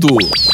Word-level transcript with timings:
ponto. 0.00 0.53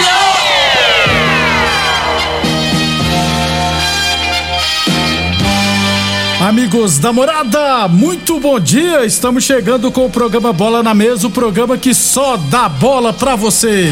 Amigos 6.51 6.99
da 6.99 7.13
morada, 7.13 7.87
muito 7.87 8.37
bom 8.37 8.59
dia. 8.59 9.05
Estamos 9.05 9.45
chegando 9.45 9.89
com 9.89 10.05
o 10.05 10.09
programa 10.09 10.51
Bola 10.51 10.83
na 10.83 10.93
Mesa 10.93 11.27
o 11.27 11.31
programa 11.31 11.77
que 11.77 11.93
só 11.93 12.35
dá 12.35 12.67
bola 12.67 13.13
pra 13.13 13.37
você. 13.37 13.89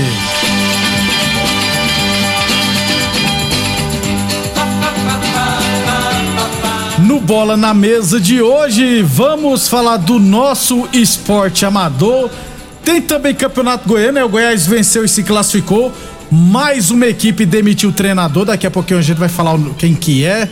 No 7.08 7.22
Bola 7.22 7.56
na 7.56 7.74
Mesa 7.74 8.20
de 8.20 8.42
hoje, 8.42 9.04
vamos 9.04 9.70
falar 9.70 9.96
do 9.96 10.20
nosso 10.20 10.86
esporte 10.92 11.66
amador. 11.66 12.30
Tem 12.84 13.02
também 13.02 13.34
Campeonato 13.34 13.88
Goiano, 13.88 14.12
né? 14.12 14.24
O 14.26 14.28
Goiás 14.28 14.68
venceu 14.68 15.06
e 15.06 15.08
se 15.08 15.24
classificou. 15.24 15.94
Mais 16.30 16.92
uma 16.92 17.08
equipe 17.08 17.46
demitiu 17.46 17.90
o 17.90 17.94
treinador. 17.94 18.44
Daqui 18.44 18.68
a 18.68 18.72
pouquinho 18.72 19.00
a 19.00 19.02
gente 19.02 19.18
vai 19.18 19.30
falar 19.30 19.58
quem 19.78 19.96
que 19.96 20.26
é. 20.26 20.50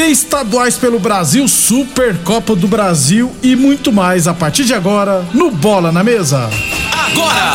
Tem 0.00 0.10
estaduais 0.10 0.78
pelo 0.78 0.98
Brasil, 0.98 1.46
Supercopa 1.46 2.56
do 2.56 2.66
Brasil 2.66 3.36
e 3.42 3.54
muito 3.54 3.92
mais 3.92 4.26
a 4.26 4.32
partir 4.32 4.64
de 4.64 4.72
agora 4.72 5.26
no 5.34 5.50
Bola 5.50 5.92
na 5.92 6.02
Mesa. 6.02 6.48
Agora! 6.90 7.52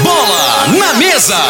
Bola 0.00 0.66
na 0.76 0.94
mesa! 0.94 1.40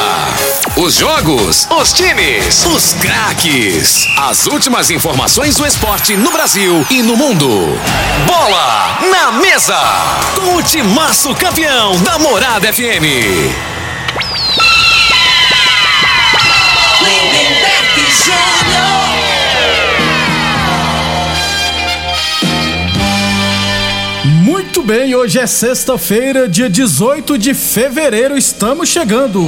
Os 0.76 0.96
jogos, 0.96 1.66
os 1.70 1.94
times, 1.94 2.66
os 2.66 2.92
craques. 3.00 4.06
As 4.18 4.46
últimas 4.46 4.90
informações 4.90 5.56
do 5.56 5.64
esporte 5.64 6.14
no 6.14 6.30
Brasil 6.30 6.86
e 6.90 7.02
no 7.02 7.16
mundo. 7.16 7.48
Bola 8.26 8.98
na 9.10 9.32
mesa! 9.32 9.80
Com 10.34 10.56
o 10.56 10.62
timaço 10.62 11.34
campeão 11.34 11.98
da 12.02 12.18
Morada 12.18 12.70
FM. 12.70 13.71
Muito 24.82 24.98
bem, 24.98 25.14
hoje 25.14 25.38
é 25.38 25.46
sexta-feira, 25.46 26.48
dia 26.48 26.68
18 26.68 27.38
de 27.38 27.54
fevereiro, 27.54 28.36
estamos 28.36 28.88
chegando. 28.88 29.40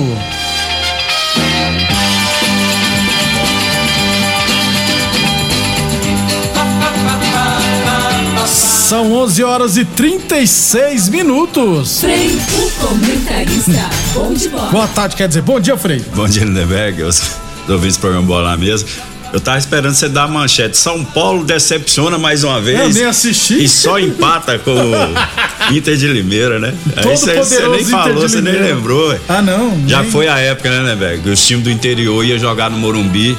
São 8.46 9.12
11 9.12 9.42
horas 9.42 9.76
e 9.76 9.84
36 9.84 11.08
minutos. 11.08 11.98
Frei, 11.98 12.38
o 12.56 12.70
comentarista. 12.86 13.90
Bom 14.14 14.32
de 14.32 14.48
bola. 14.48 14.70
Boa 14.70 14.86
tarde, 14.86 15.16
quer 15.16 15.26
dizer, 15.26 15.42
bom 15.42 15.58
dia, 15.58 15.76
Frei. 15.76 16.00
Bom 16.14 16.28
dia, 16.28 16.44
Lindenberg. 16.44 17.00
Eu 17.00 17.10
tô 17.66 17.72
ouvindo 17.72 17.90
esse 17.90 17.98
programa 17.98 18.24
Bola 18.24 18.50
na 18.50 18.56
Mesa. 18.56 18.86
Eu 19.34 19.40
tava 19.40 19.58
esperando 19.58 19.92
você 19.92 20.08
dar 20.08 20.22
a 20.22 20.28
manchete. 20.28 20.76
São 20.76 21.04
Paulo 21.04 21.44
decepciona 21.44 22.16
mais 22.16 22.44
uma 22.44 22.60
vez. 22.60 22.78
Eu 22.78 22.88
nem 22.90 23.04
assisti. 23.04 23.64
E 23.64 23.68
só 23.68 23.98
empata 23.98 24.60
com 24.60 24.70
o 24.70 25.74
Inter 25.74 25.96
de 25.96 26.06
Limeira, 26.06 26.60
né? 26.60 26.72
Todo 27.02 27.08
Aí 27.08 27.16
você, 27.36 27.68
nem 27.68 27.84
falou, 27.84 28.20
você 28.22 28.40
nem 28.40 28.54
lembrou. 28.54 29.12
Ah, 29.28 29.42
não. 29.42 29.88
Já 29.88 30.02
nem- 30.02 30.10
foi 30.12 30.28
a 30.28 30.38
época, 30.38 30.70
né, 30.70 30.78
Lindenberg? 30.78 31.22
Que 31.24 31.30
os 31.30 31.44
times 31.44 31.64
do 31.64 31.70
interior 31.72 32.24
iam 32.24 32.38
jogar 32.38 32.70
no 32.70 32.78
Morumbi. 32.78 33.36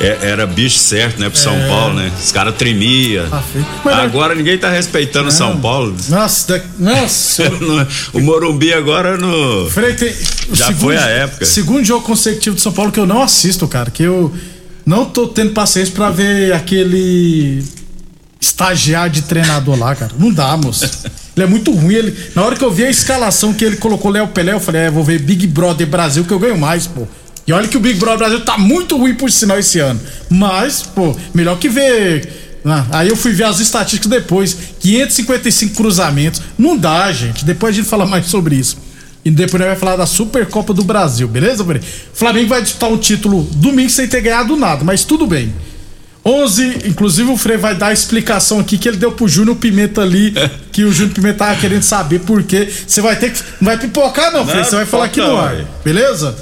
É- 0.00 0.18
era 0.22 0.46
bicho 0.46 0.78
certo, 0.78 1.20
né, 1.20 1.28
pro 1.28 1.38
São 1.38 1.56
Paulo, 1.68 1.94
né? 1.94 2.12
Os 2.22 2.30
caras 2.30 2.54
tremiam. 2.56 3.24
É. 3.26 3.90
Ah, 3.90 4.02
agora 4.02 4.36
ninguém 4.36 4.56
tá 4.56 4.70
respeitando 4.70 5.30
o 5.30 5.32
São 5.32 5.56
Paulo. 5.60 5.96
Nossa, 6.08 6.58
da- 6.58 6.64
nossa. 6.78 7.42
o 8.14 8.20
Morumbi 8.20 8.72
agora 8.72 9.16
no. 9.16 9.68
Frei, 9.68 9.94
tem, 9.94 10.14
Já 10.52 10.72
foi 10.72 10.96
a 10.96 11.06
época. 11.08 11.44
Segundo 11.44 11.84
jogo 11.84 12.04
consecutivo 12.06 12.54
de 12.54 12.62
São 12.62 12.72
Paulo 12.72 12.92
que 12.92 13.00
eu 13.00 13.06
não 13.06 13.20
assisto, 13.20 13.66
cara. 13.66 13.90
Que 13.90 14.02
eu 14.04 14.32
não 14.84 15.06
tô 15.06 15.28
tendo 15.28 15.52
paciência 15.52 15.94
pra 15.94 16.10
ver 16.10 16.52
aquele 16.52 17.64
estagiário 18.40 19.12
de 19.12 19.22
treinador 19.22 19.78
lá, 19.78 19.94
cara. 19.94 20.12
Não 20.18 20.32
dá, 20.32 20.56
moço. 20.56 20.84
Ele 21.36 21.44
é 21.44 21.48
muito 21.48 21.72
ruim. 21.72 21.94
Ele, 21.94 22.16
na 22.34 22.42
hora 22.42 22.54
que 22.54 22.64
eu 22.64 22.70
vi 22.70 22.84
a 22.84 22.90
escalação 22.90 23.52
que 23.52 23.64
ele 23.64 23.76
colocou 23.76 24.10
Léo 24.10 24.28
Pelé, 24.28 24.52
eu 24.52 24.60
falei, 24.60 24.82
é, 24.82 24.90
vou 24.90 25.02
ver 25.02 25.18
Big 25.20 25.46
Brother 25.46 25.86
Brasil 25.86 26.24
que 26.24 26.32
eu 26.32 26.38
ganho 26.38 26.56
mais, 26.56 26.86
pô. 26.86 27.06
E 27.46 27.52
olha 27.52 27.68
que 27.68 27.76
o 27.76 27.80
Big 27.80 27.98
Brother 27.98 28.18
Brasil 28.18 28.40
tá 28.40 28.56
muito 28.56 28.96
ruim 28.96 29.14
por 29.14 29.30
sinal 29.30 29.58
esse 29.58 29.78
ano. 29.78 30.00
Mas, 30.30 30.82
pô, 30.82 31.14
melhor 31.34 31.58
que 31.58 31.68
ver. 31.68 32.60
Ah, 32.64 32.86
aí 32.92 33.08
eu 33.08 33.16
fui 33.16 33.32
ver 33.32 33.44
as 33.44 33.60
estatísticas 33.60 34.10
depois. 34.10 34.56
555 34.80 35.74
cruzamentos. 35.74 36.40
Não 36.58 36.76
dá, 36.76 37.10
gente. 37.12 37.44
Depois 37.44 37.74
a 37.74 37.76
gente 37.76 37.88
fala 37.88 38.06
mais 38.06 38.26
sobre 38.26 38.56
isso. 38.56 38.78
E 39.24 39.30
depois 39.30 39.58
nós 39.58 39.70
vai 39.70 39.76
falar 39.76 39.96
da 39.96 40.06
Supercopa 40.06 40.74
do 40.74 40.84
Brasil, 40.84 41.26
beleza, 41.26 41.64
Bre? 41.64 41.80
Flamengo 42.12 42.48
vai 42.48 42.60
disputar 42.60 42.90
um 42.90 42.98
título 42.98 43.42
domingo 43.52 43.88
sem 43.88 44.06
ter 44.06 44.20
ganhado 44.20 44.54
nada, 44.54 44.84
mas 44.84 45.04
tudo 45.04 45.26
bem. 45.26 45.52
11, 46.26 46.88
inclusive 46.88 47.30
o 47.30 47.36
Frei 47.36 47.58
vai 47.58 47.74
dar 47.74 47.88
a 47.88 47.92
explicação 47.92 48.58
aqui 48.58 48.78
que 48.78 48.88
ele 48.88 48.96
deu 48.96 49.12
pro 49.12 49.28
Júnior 49.28 49.56
Pimenta 49.56 50.00
ali, 50.00 50.34
que 50.72 50.84
o 50.84 50.92
Júnior 50.92 51.14
Pimenta 51.14 51.38
tava 51.38 51.60
querendo 51.60 51.82
saber 51.82 52.20
por 52.20 52.42
quê. 52.42 52.68
Você 52.86 53.00
vai 53.02 53.16
ter 53.16 53.30
que. 53.30 53.40
Não 53.60 53.66
vai 53.66 53.78
pipocar, 53.78 54.32
não, 54.32 54.46
Frei. 54.46 54.64
Você 54.64 54.76
vai 54.76 54.86
falar 54.86 55.04
aqui 55.06 55.20
no 55.20 55.36
ar. 55.36 55.56
Beleza? 55.84 56.34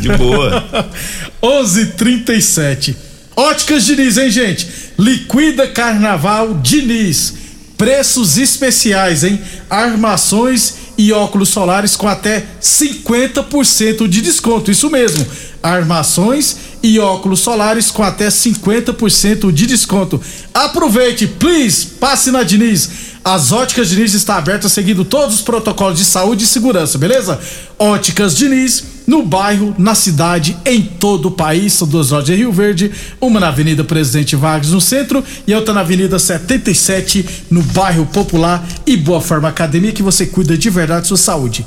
De 0.00 0.08
boa. 0.16 0.64
11:37. 1.42 2.96
Óticas 3.34 3.84
Diniz, 3.84 4.18
hein, 4.18 4.30
gente? 4.30 4.68
Liquida 4.98 5.68
Carnaval 5.68 6.54
Diniz. 6.54 7.34
Preços 7.78 8.36
especiais, 8.36 9.24
hein? 9.24 9.40
Armações 9.70 10.81
e 10.96 11.12
óculos 11.12 11.48
solares 11.48 11.96
com 11.96 12.08
até 12.08 12.46
50% 12.60 14.06
de 14.08 14.20
desconto. 14.20 14.70
Isso 14.70 14.90
mesmo. 14.90 15.26
Armações 15.62 16.56
e 16.82 16.98
óculos 16.98 17.40
solares 17.40 17.90
com 17.90 18.02
até 18.02 18.28
50% 18.28 19.52
de 19.52 19.66
desconto. 19.66 20.20
Aproveite, 20.52 21.26
please, 21.26 21.86
passe 22.00 22.30
na 22.30 22.42
Diniz. 22.42 22.90
As 23.24 23.52
Óticas 23.52 23.88
Diniz 23.88 24.14
está 24.14 24.36
aberta 24.36 24.68
seguindo 24.68 25.04
todos 25.04 25.36
os 25.36 25.42
protocolos 25.42 25.98
de 25.98 26.04
saúde 26.04 26.44
e 26.44 26.46
segurança, 26.46 26.98
beleza? 26.98 27.40
Óticas 27.78 28.36
Diniz, 28.36 28.84
no 29.06 29.24
bairro, 29.24 29.74
na 29.78 29.94
cidade, 29.94 30.56
em 30.64 30.82
todo 30.82 31.26
o 31.26 31.30
país. 31.30 31.72
São 31.72 31.86
duas 31.86 32.10
lojas 32.10 32.30
em 32.30 32.38
Rio 32.38 32.52
Verde, 32.52 32.90
uma 33.20 33.40
na 33.40 33.48
Avenida 33.48 33.84
Presidente 33.84 34.36
Vargas, 34.36 34.70
no 34.70 34.80
centro, 34.80 35.24
e 35.46 35.54
outra 35.54 35.74
na 35.74 35.80
Avenida 35.80 36.18
77, 36.18 37.24
no 37.50 37.62
bairro 37.62 38.06
Popular 38.06 38.66
e 38.86 38.96
Boa 38.96 39.20
Forma 39.20 39.48
Academia, 39.48 39.92
que 39.92 40.02
você 40.02 40.26
cuida 40.26 40.56
de 40.56 40.70
verdade 40.70 41.02
da 41.02 41.08
sua 41.08 41.16
saúde. 41.16 41.64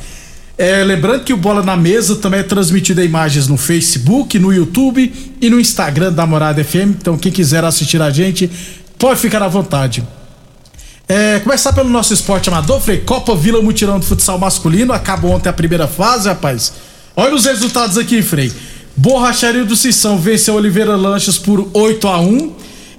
É, 0.58 0.84
lembrando 0.86 1.26
que 1.26 1.34
o 1.34 1.38
Bola 1.38 1.62
na 1.62 1.76
Mesa 1.76 2.16
também 2.16 2.40
é 2.40 2.44
transmitido 2.44 3.02
em 3.02 3.06
imagens 3.06 3.48
no 3.48 3.58
Facebook, 3.58 4.40
no 4.40 4.54
YouTube 4.54 5.14
e 5.42 5.50
no 5.50 5.60
Instagram 5.60 6.14
da 6.14 6.26
Morada 6.26 6.64
FM. 6.64 6.96
Então, 6.98 7.18
quem 7.18 7.32
quiser 7.32 7.64
assistir 7.66 8.02
a 8.02 8.10
gente, 8.10 8.50
pode 8.98 9.20
ficar 9.20 9.44
à 9.44 9.50
vontade. 9.50 10.02
É, 11.08 11.40
começar 11.40 11.74
pelo 11.74 11.90
nosso 11.90 12.14
esporte 12.14 12.50
amador, 12.50 12.80
Frei. 12.80 13.00
Copa 13.00 13.36
Vila 13.36 13.62
Mutirão 13.62 14.00
de 14.00 14.06
Futsal 14.06 14.40
Masculino. 14.40 14.94
Acabou 14.94 15.32
ontem 15.32 15.50
a 15.50 15.54
primeira 15.54 15.88
fase, 15.88 16.30
rapaz. 16.30 16.74
Olha 17.16 17.36
os 17.36 17.46
resultados 17.46 17.98
aqui, 17.98 18.22
Frei. 18.22 18.52
Borracharia 18.98 19.64
do 19.66 19.76
Sissão 19.76 20.18
venceu 20.18 20.56
Oliveira 20.56 20.96
Lanches 20.96 21.38
por 21.38 21.70
8 21.74 22.08
a 22.08 22.20
1 22.20 22.54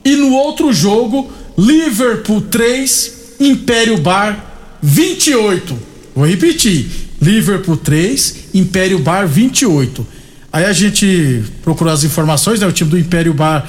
E 0.05 0.15
no 0.17 0.33
outro 0.33 0.73
jogo, 0.73 1.31
Liverpool 1.59 2.41
3, 2.43 3.37
Império 3.41 3.97
Bar 3.99 4.45
28. 4.83 5.77
Vou 6.15 6.27
repetir. 6.27 6.87
Liverpool 7.21 7.77
3, 7.77 8.37
Império 8.55 8.99
Bar 8.99 9.27
28. 9.27 10.07
Aí 10.53 10.65
a 10.65 10.73
gente 10.73 11.43
procurou 11.62 11.93
as 11.93 12.05
informações, 12.05 12.61
né? 12.61 12.67
O 12.67 12.73
time 12.73 12.89
do 12.91 12.99
Império 12.99 13.35
Bar 13.35 13.67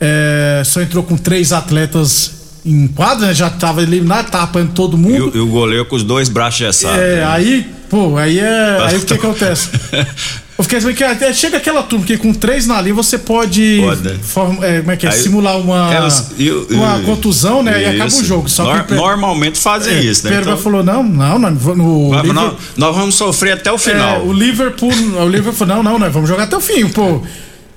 é, 0.00 0.62
só 0.64 0.80
entrou 0.80 1.02
com 1.02 1.16
três 1.16 1.52
atletas 1.52 2.30
em 2.64 2.86
quadra, 2.88 3.26
né? 3.28 3.34
Já 3.34 3.50
tava 3.50 3.82
eliminado, 3.82 4.30
tava 4.30 4.44
apanhando 4.44 4.72
todo 4.72 4.96
E, 4.96 5.00
mundo. 5.00 5.30
o- 5.34 5.36
e 5.36 5.40
o 5.40 5.46
goleiro 5.46 5.84
com 5.86 5.96
os 5.96 6.02
dois 6.04 6.28
braços 6.28 6.58
gessados. 6.58 6.98
É, 6.98 7.16
né? 7.16 7.24
aí, 7.26 7.66
pô, 7.90 8.16
aí 8.16 8.38
é. 8.38 8.78
Aí 8.86 8.96
o 8.96 9.00
que 9.04 9.14
acontece? 9.14 9.68
Eu 10.56 10.64
fiquei 10.64 10.78
sabendo 10.80 10.96
que 10.96 11.04
até 11.04 11.32
chega 11.32 11.56
aquela 11.56 11.82
turma 11.82 12.04
que 12.04 12.16
com 12.18 12.32
três 12.34 12.66
na 12.66 12.80
linha 12.82 12.94
você 12.94 13.16
pode. 13.18 13.80
Pode, 13.82 14.14
form- 14.22 14.62
é, 14.62 14.80
como 14.80 14.90
é 14.92 14.96
que 14.96 15.06
é? 15.06 15.10
Aí- 15.10 15.16
Simular 15.18 15.58
uma, 15.58 15.92
É, 15.94 16.06
os- 16.06 16.32
e 16.38 16.50
o- 16.50 16.66
uma 16.70 17.00
contusão, 17.00 17.62
né? 17.62 17.82
E 17.82 17.86
acaba 17.86 18.04
o 18.04 18.08
Isso. 18.08 18.24
jogo. 18.24 18.48
Só 18.48 18.64
Nor- 18.64 18.84
que 18.84 18.92
o 18.92 18.96
Normalmente 18.96 19.58
fazem 19.58 19.94
é, 19.94 20.00
isso, 20.00 20.24
né? 20.24 20.30
Perba 20.32 20.50
Então, 20.52 20.62
falou: 20.62 20.84
não, 20.84 21.02
não, 21.02 21.38
não. 21.38 21.50
No, 21.50 22.10
nós, 22.10 22.26
nós- 22.28 22.54
nós 22.76 22.94
vamos 22.96 23.14
sofrer 23.14 23.52
até 23.54 23.72
o 23.72 23.76
é, 23.76 23.78
final. 23.78 24.26
o 24.26 24.32
Liverpool, 24.32 24.92
o 24.92 25.26
Liverpool 25.28 25.52
falou, 25.54 25.76
não, 25.76 25.82
não, 25.92 25.98
nós 25.98 26.12
vamos 26.12 26.28
jogar 26.28 26.42
até 26.44 26.56
o 26.56 26.60
fim, 26.60 26.86
pô. 26.88 27.22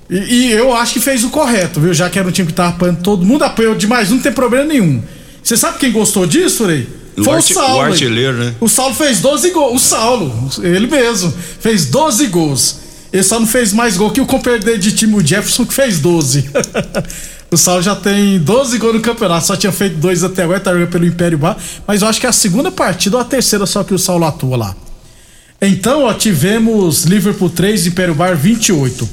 E, 0.10 0.18
e 0.18 0.52
eu 0.52 0.76
acho 0.76 0.94
que 0.94 1.00
fez 1.00 1.24
o 1.24 1.30
correto, 1.30 1.80
viu? 1.80 1.94
Já 1.94 2.10
que 2.10 2.20
era 2.20 2.28
um 2.28 2.32
time 2.32 2.48
que 2.50 2.54
tava 2.54 2.70
apanhando 2.72 3.02
todo 3.02 3.26
mundo, 3.26 3.44
apanhou 3.44 3.74
demais, 3.76 4.10
não 4.10 4.20
tem 4.20 4.32
problema 4.34 4.66
nenhum. 4.66 5.02
Você 5.42 5.56
sabe 5.56 5.78
quem 5.78 5.92
gostou 5.92 6.26
disso, 6.28 6.66
Frei? 6.66 6.88
O 7.18 7.24
Foi 7.24 7.34
o 7.34 7.38
arti- 7.38 7.54
Saulo. 7.54 7.78
o 7.78 7.82
artilheiro, 7.82 8.38
né? 8.38 8.56
O 8.60 8.68
Saulo 8.68 8.96
fez 8.96 9.20
12 9.22 9.50
gols. 9.52 9.76
O 9.76 9.80
Saulo, 9.86 10.50
ele 10.64 10.88
mesmo, 10.88 11.34
fez 11.60 11.86
12 11.86 12.28
gols. 12.28 12.78
Ele 13.12 13.22
só 13.24 13.40
não 13.40 13.46
fez 13.46 13.72
mais 13.72 13.96
gol 13.96 14.10
que 14.12 14.20
o 14.22 14.26
companheiro 14.26 14.66
dele 14.66 14.80
de 14.80 14.92
time, 14.92 15.14
o 15.16 15.26
Jefferson, 15.26 15.66
que 15.66 15.74
fez 15.74 16.00
12. 16.00 16.50
o 17.52 17.58
Saulo 17.58 17.84
já 17.84 17.96
tem 17.96 18.40
12 18.40 18.80
gols 18.80 18.96
no 18.96 19.02
campeonato, 19.02 19.46
só 19.46 19.56
tinha 19.56 19.72
feito 19.72 19.98
dois 19.98 20.24
até 20.24 20.42
agora, 20.44 20.60
tá 20.60 20.74
jogando 20.74 20.90
pelo 20.90 21.06
Império 21.06 21.38
Bar. 21.38 21.56
Mas 21.86 22.02
eu 22.02 22.08
acho 22.08 22.20
que 22.20 22.26
é 22.26 22.30
a 22.30 22.34
segunda 22.34 22.72
partida 22.72 23.16
ou 23.18 23.22
a 23.22 23.26
terceira 23.26 23.68
só 23.68 23.84
que 23.84 23.94
o 23.94 24.00
Saulo 24.00 24.26
atua 24.26 24.58
lá. 24.58 24.76
Então, 25.62 26.06
ó, 26.06 26.14
tivemos 26.14 27.04
Liverpool 27.06 27.50
3, 27.50 27.86
Império 27.88 28.16
Bar 28.16 28.36
28. 28.36 29.08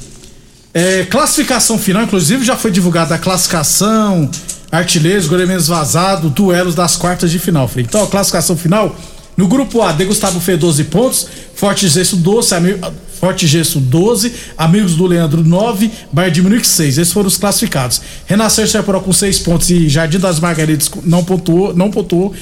É, 0.73 1.03
classificação 1.05 1.77
final, 1.77 2.03
inclusive 2.03 2.43
já 2.43 2.55
foi 2.55 2.71
divulgada 2.71 3.13
a 3.13 3.17
classificação, 3.19 4.29
artilheiros, 4.71 5.27
goleiro 5.27 5.49
menos 5.49 5.67
vazado, 5.67 6.29
duelos 6.29 6.73
das 6.75 6.95
quartas 6.95 7.29
de 7.31 7.39
final. 7.39 7.67
Frei. 7.67 7.85
Então, 7.87 8.05
classificação 8.07 8.55
final, 8.55 8.95
no 9.35 9.47
grupo 9.47 9.81
A, 9.81 9.91
De 9.91 10.05
Gustavo 10.05 10.39
Fê 10.39 10.55
12 10.55 10.85
pontos, 10.85 11.27
Forte 11.55 11.87
Gesso 11.87 12.15
12, 12.17 12.53
Ami- 12.55 12.75
Forte 13.19 13.45
Gesso 13.47 13.79
12, 13.79 14.31
Amigos 14.57 14.95
do 14.95 15.05
Leandro 15.05 15.43
9, 15.43 15.91
Bayern 16.11 16.33
de 16.35 16.41
Munique 16.41 16.65
6. 16.67 16.97
Esses 16.97 17.13
foram 17.13 17.27
os 17.27 17.37
classificados. 17.37 18.01
Renascer 18.25 18.65
Chaparó 18.67 18.99
com 18.99 19.13
6 19.13 19.39
pontos 19.39 19.69
e 19.69 19.87
Jardim 19.89 20.17
das 20.19 20.39
Margaridas 20.39 20.89
não 21.03 21.23
pontuou, 21.23 21.73
não 21.73 21.91
pontuou. 21.91 22.33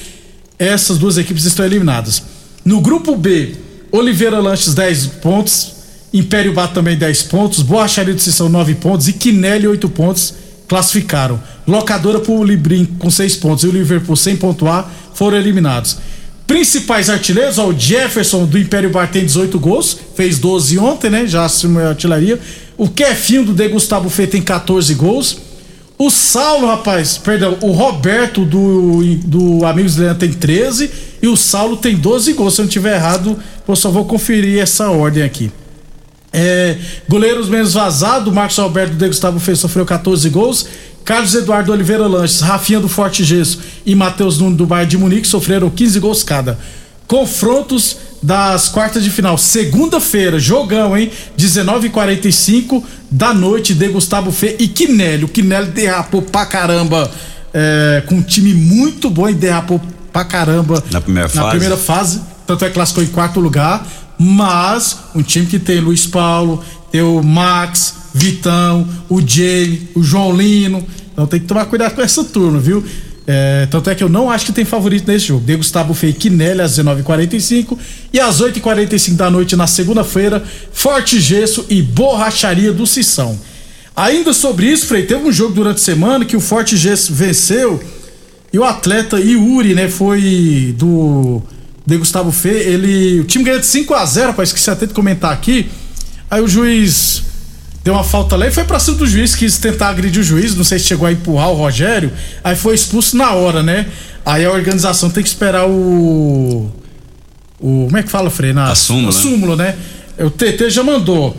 Essas 0.58 0.98
duas 0.98 1.18
equipes 1.18 1.46
estão 1.46 1.66
eliminadas. 1.66 2.22
No 2.64 2.80
grupo 2.82 3.16
B, 3.16 3.56
Oliveira 3.92 4.40
Lanches 4.40 4.74
10 4.74 5.06
pontos, 5.22 5.74
Império 6.14 6.54
Bar 6.54 6.68
também 6.70 6.98
10 6.98 7.24
pontos, 7.24 7.62
Borracharia 7.62 8.14
de 8.14 8.22
Sessão 8.22 8.50
9 8.50 8.76
pontos 8.76 9.08
e 9.08 9.14
Quinelli 9.14 9.68
8 9.68 9.88
pontos 9.90 10.34
classificaram. 10.70 11.42
Locadora 11.68 12.20
por 12.20 12.46
Librim 12.46 12.86
com 12.86 13.10
6 13.10 13.36
pontos 13.38 13.64
e 13.66 13.68
o 13.68 13.72
Liverpool 13.72 14.16
sem 14.16 14.38
pontuar 14.38 14.90
foram 15.14 15.38
eliminados. 15.38 15.98
Principais 16.48 17.10
artilheiros, 17.10 17.58
ó, 17.60 17.68
o 17.68 17.78
Jefferson 17.78 18.46
do 18.46 18.58
Império 18.58 18.90
Bar 18.90 19.08
tem 19.12 19.26
18 19.26 19.60
gols, 19.60 19.98
fez 20.16 20.40
12 20.40 20.80
ontem, 20.80 21.10
né? 21.10 21.28
Já 21.28 21.46
assumiu 21.46 21.86
a 21.86 21.90
artilharia. 21.90 22.40
O 22.78 22.88
Kefinho 22.88 23.44
do 23.44 23.54
De 23.54 23.68
Gustavo 23.68 24.10
Fê 24.10 24.26
tem 24.26 24.42
14 24.42 24.94
gols. 24.94 25.38
O 25.98 26.10
Saulo, 26.10 26.66
rapaz, 26.68 27.18
perdão, 27.18 27.58
o 27.62 27.72
Roberto 27.72 28.46
do, 28.46 29.04
do 29.18 29.66
Amigos 29.66 29.98
Leandro 29.98 30.20
tem 30.20 30.32
13 30.32 30.90
e 31.22 31.28
o 31.28 31.36
Saulo 31.36 31.76
tem 31.76 31.96
12 31.96 32.34
gols. 32.34 32.56
Se 32.56 32.62
eu 32.62 32.66
não 32.66 32.70
tiver 32.72 32.96
errado, 32.96 33.38
eu 33.68 33.76
só 33.76 33.92
vou 33.92 34.06
conferir 34.06 34.60
essa 34.60 34.90
ordem 34.90 35.24
aqui. 35.24 35.52
É, 36.32 36.78
goleiros 37.08 37.50
menos 37.50 37.74
vazado, 37.74 38.32
Marcos 38.32 38.60
Alberto 38.60 38.96
de 38.96 39.08
Gustavo 39.08 39.40
Fez 39.40 39.60
sofreu 39.60 39.86
14 39.86 40.30
gols. 40.30 40.66
Carlos 41.04 41.34
Eduardo 41.34 41.72
Oliveira 41.72 42.06
Lanches, 42.06 42.42
Rafinha 42.42 42.80
do 42.80 42.88
Forte 42.88 43.24
Gesso 43.24 43.60
e 43.84 43.96
Matheus 43.96 44.38
Nuno 44.38 44.56
do 44.56 44.66
Bayern 44.68 44.92
de 44.92 44.98
Munique 44.98 45.28
sofreram 45.28 45.70
15 45.70 46.00
gols 46.00 46.22
cada. 46.24 46.60
Confrontos 47.08 47.98
das 48.22 48.68
quartas 48.68 49.04
de 49.04 49.10
final. 49.10 49.36
Segunda-feira, 49.36 50.38
jogão, 50.38 50.96
hein? 50.96 51.10
19h45 51.36 52.84
da 53.10 53.34
noite 53.34 53.74
de 53.74 53.88
Gustavo 53.88 54.32
Fê 54.32 54.56
e 54.60 54.68
Quinelli. 54.68 55.24
O 55.24 55.28
Quinelli 55.28 55.72
derrapou 55.72 56.22
pra 56.22 56.46
caramba 56.46 57.10
é, 57.54 58.04
com 58.06 58.16
um 58.16 58.22
time 58.22 58.54
muito 58.54 59.10
bom 59.10 59.28
e 59.28 59.34
derrapou 59.34 59.82
pra 60.14 60.24
caramba 60.24 60.84
Na 60.92 61.02
primeira 61.02 61.28
na 61.30 61.34
fase. 61.34 61.50
primeira 61.50 61.78
fase, 61.78 62.22
tanto 62.46 62.66
é 62.66 62.68
que 62.68 62.74
classificou 62.74 63.04
em 63.04 63.08
quarto 63.08 63.40
lugar, 63.40 63.86
mas 64.20 65.00
um 65.16 65.24
time 65.24 65.46
que 65.46 65.58
tem 65.58 65.80
Luiz 65.80 66.06
Paulo, 66.06 66.62
tem 66.92 67.02
o 67.02 67.24
Max, 67.24 67.96
Vitão, 68.14 68.88
o 69.08 69.22
Jay, 69.26 69.88
o 69.96 70.04
João 70.04 70.36
Lino, 70.36 70.86
então 71.14 71.26
tem 71.26 71.40
que 71.40 71.46
tomar 71.46 71.66
cuidado 71.66 71.96
com 71.96 72.02
essa 72.02 72.24
turma, 72.24 72.60
viu? 72.60 72.84
É, 73.26 73.68
tanto 73.70 73.90
é 73.90 73.96
que 73.96 74.04
eu 74.04 74.10
não 74.10 74.30
acho 74.30 74.48
que 74.48 74.52
tem 74.52 74.66
favorito 74.66 75.08
nesse 75.08 75.28
jogo. 75.28 75.46
De 75.46 75.56
Gustavo 75.56 75.94
Fei 75.94 76.12
Quinelli 76.12 76.62
às 76.62 76.80
19h45 76.80 77.78
e 78.12 78.20
às 78.20 78.42
8h45 78.42 79.16
da 79.16 79.30
noite 79.30 79.56
na 79.56 79.68
segunda-feira, 79.68 80.44
Forte 80.74 81.20
Gesso 81.20 81.66
e 81.70 81.82
Borracharia 81.82 82.74
do 82.74 82.88
Sissão. 82.88 83.40
Ainda 83.96 84.34
sobre 84.34 84.66
isso, 84.66 84.88
Frei, 84.88 85.04
teve 85.04 85.24
um 85.24 85.32
jogo 85.32 85.54
durante 85.54 85.78
a 85.78 85.84
semana 85.84 86.26
que 86.26 86.36
o 86.36 86.40
Forte 86.40 86.76
Gesso 86.76 87.14
venceu 87.14 87.80
e 88.52 88.58
o 88.58 88.64
atleta 88.64 89.20
Yuri, 89.20 89.76
né, 89.76 89.88
foi 89.88 90.74
do 90.78 91.42
de 91.90 91.98
Gustavo 91.98 92.32
Fê, 92.32 92.50
ele, 92.50 93.20
o 93.20 93.24
time 93.26 93.44
ganhou 93.44 93.60
de 93.60 93.66
5 93.66 93.94
a 93.94 94.06
0, 94.06 94.28
rapaz, 94.28 94.50
esqueci 94.50 94.70
até 94.70 94.86
de 94.86 94.94
comentar 94.94 95.32
aqui. 95.34 95.70
Aí 96.30 96.42
o 96.42 96.48
juiz 96.48 97.24
deu 97.84 97.94
uma 97.94 98.04
falta 98.04 98.36
lá 98.36 98.48
e 98.48 98.52
foi 98.52 98.64
pra 98.64 98.80
cima 98.80 98.98
do 98.98 99.08
juiz, 99.08 99.36
quis 99.36 99.58
tentar 99.58 99.90
agredir 99.90 100.22
o 100.22 100.24
juiz, 100.24 100.56
não 100.56 100.64
sei 100.64 100.78
se 100.80 100.86
chegou 100.86 101.08
a 101.08 101.12
empurrar 101.12 101.50
o 101.50 101.56
Rogério, 101.56 102.12
aí 102.44 102.56
foi 102.56 102.76
expulso 102.76 103.18
na 103.18 103.32
hora, 103.34 103.64
né? 103.64 103.88
Aí 104.26 104.46
a 104.46 104.52
organização 104.52 105.10
tem 105.10 105.24
que 105.24 105.30
esperar 105.30 105.68
o 105.68 106.70
o 107.60 107.86
como 107.86 107.98
é 107.98 108.04
que 108.04 108.10
fala, 108.10 108.30
Frei? 108.30 108.54
Na, 108.54 108.72
A 108.72 108.76
súmula, 108.76 109.10
a 109.10 109.16
né? 109.16 109.22
súmula, 109.22 109.56
né? 109.56 109.76
O 110.20 110.30
TT 110.30 110.70
já 110.70 110.84
mandou. 110.84 111.36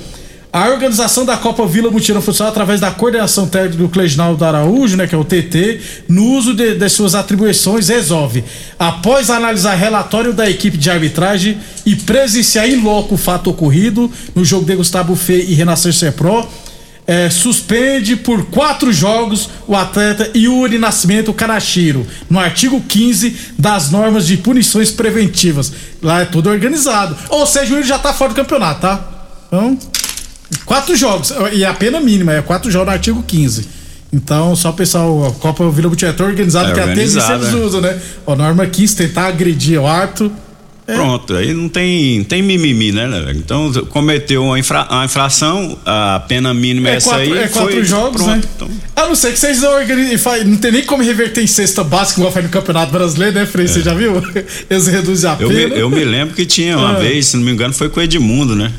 A 0.53 0.69
organização 0.69 1.25
da 1.25 1.37
Copa 1.37 1.65
Vila 1.65 1.93
Mutirão 1.93 2.21
Futsal, 2.21 2.49
através 2.49 2.81
da 2.81 2.91
coordenação 2.91 3.47
técnica 3.47 3.77
do 3.77 3.89
Cleginaldo 3.89 4.45
Araújo, 4.45 4.97
né, 4.97 5.07
que 5.07 5.15
é 5.15 5.19
o 5.19 5.25
TT, 5.25 5.81
no 6.09 6.25
uso 6.25 6.55
de, 6.55 6.75
de 6.75 6.89
suas 6.89 7.15
atribuições, 7.15 7.89
resolve. 7.89 8.43
Após 8.77 9.31
analisar 9.31 9.75
relatório 9.75 10.33
da 10.33 10.51
equipe 10.51 10.77
de 10.77 10.91
arbitragem 10.91 11.57
e 11.87 11.95
presenciar 11.95 12.69
em 12.69 12.83
loco 12.83 13.15
o 13.15 13.19
fato 13.19 13.49
ocorrido 13.49 14.11
no 14.35 14.45
jogo 14.45 14.65
de 14.65 14.75
Gustavo 14.75 15.15
Fê 15.15 15.41
e 15.41 15.55
Renascer 15.55 15.93
Sepro, 15.93 16.49
é, 17.07 17.31
suspende 17.31 18.17
por 18.17 18.47
quatro 18.47 18.93
jogos 18.93 19.49
o 19.69 19.77
atleta 19.77 20.31
Yuri 20.37 20.79
Nascimento 20.79 21.33
Kanashiro, 21.33 22.05
no 22.29 22.41
artigo 22.41 22.81
15 22.81 23.37
das 23.57 23.93
normas 23.93 24.27
de 24.27 24.37
punições 24.37 24.91
preventivas. 24.91 25.73
Lá 26.03 26.23
é 26.23 26.25
tudo 26.25 26.51
organizado. 26.51 27.17
Ou 27.29 27.47
seja, 27.47 27.73
o 27.73 27.77
Yuri 27.77 27.87
já 27.89 28.01
tá 28.01 28.13
fora 28.13 28.33
do 28.33 28.37
campeonato, 28.37 28.81
tá? 28.81 29.11
Então, 29.47 29.77
quatro 30.65 30.95
jogos. 30.97 31.33
E 31.53 31.65
a 31.65 31.73
pena 31.75 32.01
mínima 32.01 32.33
é 32.35 32.43
quatro 32.43 32.71
jogos 32.71 32.87
no 32.89 32.93
artigo 32.93 33.23
15. 33.23 33.81
Então, 34.13 34.57
só 34.57 34.71
o 34.71 34.73
pessoal, 34.73 35.27
a 35.29 35.33
Copa 35.33 35.69
Vila 35.71 35.89
Butietão 35.89 36.27
organizada, 36.27 36.71
É 36.71 36.75
que 36.75 36.81
até 36.81 36.93
eles 37.01 37.15
né? 37.15 37.37
usam, 37.65 37.81
né? 37.81 37.97
Ó, 38.27 38.35
norma 38.35 38.67
15, 38.67 38.97
tentar 38.97 39.27
agredir 39.29 39.81
o 39.81 39.87
árbitro. 39.87 40.33
Pronto, 40.85 41.37
aí 41.37 41.55
não 41.55 41.69
tem, 41.69 42.25
tem 42.25 42.43
mimimi, 42.43 42.91
né, 42.91 43.07
né? 43.07 43.33
Então, 43.37 43.73
cometeu 43.91 44.43
uma, 44.43 44.59
infra- 44.59 44.89
uma 44.91 45.05
infração, 45.05 45.79
a 45.87 46.21
pena 46.27 46.53
mínima 46.53 46.89
é, 46.89 46.95
É 46.95 46.97
essa 46.97 47.11
quatro, 47.11 47.33
aí. 47.33 47.39
é 47.39 47.47
quatro 47.47 47.73
foi, 47.73 47.85
jogos, 47.85 48.21
pronto, 48.21 48.31
né? 48.37 48.43
Então, 48.57 48.69
A 48.97 49.07
não 49.07 49.15
ser 49.15 49.31
que 49.33 49.39
vocês 49.39 49.61
não 49.63 49.73
organizem. 49.77 50.19
Não 50.47 50.57
tem 50.57 50.73
nem 50.73 50.83
como 50.85 51.05
reverter 51.05 51.45
em 51.45 51.47
cesta 51.47 51.85
básica, 51.85 52.19
igual 52.19 52.33
faz 52.33 52.45
no 52.45 52.51
Campeonato 52.51 52.91
Brasileiro, 52.91 53.37
né, 53.37 53.47
Frei? 53.47 53.69
Você 53.69 53.81
já 53.83 53.95
viu? 53.95 54.21
Eles 54.69 54.89
reduzem 54.89 55.31
a 55.31 55.35
É. 55.35 55.45
eu, 55.45 55.49
pena. 55.49 55.75
me, 55.75 55.81
eu 55.81 55.89
me 55.91 56.05
lembro 56.05 56.35
que 56.35 56.45
tinha 56.45 56.77
uma 56.77 56.91
Ah. 56.97 56.99
vez, 56.99 57.27
se 57.29 57.37
não 57.37 57.45
me 57.45 57.53
engano, 57.53 57.73
foi 57.73 57.89
com 57.89 58.01
o 58.01 58.03
Edmundo, 58.03 58.57
né? 58.57 58.73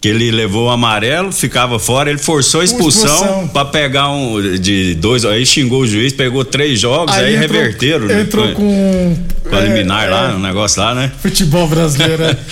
Que 0.00 0.08
ele 0.08 0.30
levou 0.30 0.66
o 0.66 0.70
amarelo, 0.70 1.32
ficava 1.32 1.78
fora, 1.78 2.10
ele 2.10 2.18
forçou 2.18 2.60
a 2.60 2.64
expulsão, 2.64 3.06
expulsão. 3.14 3.48
pra 3.48 3.64
pegar 3.64 4.10
um 4.10 4.40
de 4.58 4.94
dois, 4.94 5.24
aí 5.24 5.44
xingou 5.46 5.80
o 5.82 5.86
juiz, 5.86 6.12
pegou 6.12 6.44
três 6.44 6.78
jogos, 6.78 7.14
aí, 7.14 7.34
entrou- 7.36 7.60
reverteram, 7.60 8.06
né? 8.06 8.20
Entrou 8.20 8.44
Foi- 8.44 8.54
com. 8.54 9.16
com 9.48 9.60
liminar 9.60 10.06
é, 10.06 10.10
lá, 10.10 10.30
é, 10.32 10.34
um 10.34 10.38
negócio 10.38 10.80
lá, 10.80 10.94
né? 10.94 11.10
Futebol 11.20 11.66
brasileiro. 11.68 12.22
é. 12.24 12.36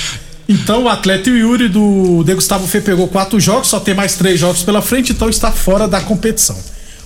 Então 0.47 0.83
o 0.85 0.89
atleta 0.91 1.31
Yuri 1.31 1.69
do 1.71 2.23
De 2.23 2.35
Gustavo 2.35 2.67
Fê 2.67 2.79
pegou 2.79 3.09
quatro 3.09 3.41
jogos, 3.41 3.67
só 3.69 3.81
tem 3.81 3.95
mais 3.95 4.15
três 4.15 4.39
jogos 4.39 4.63
pela 4.63 4.83
frente, 4.83 5.11
então 5.13 5.31
está 5.31 5.51
fora 5.51 5.89
da 5.89 6.03
competição. 6.03 6.55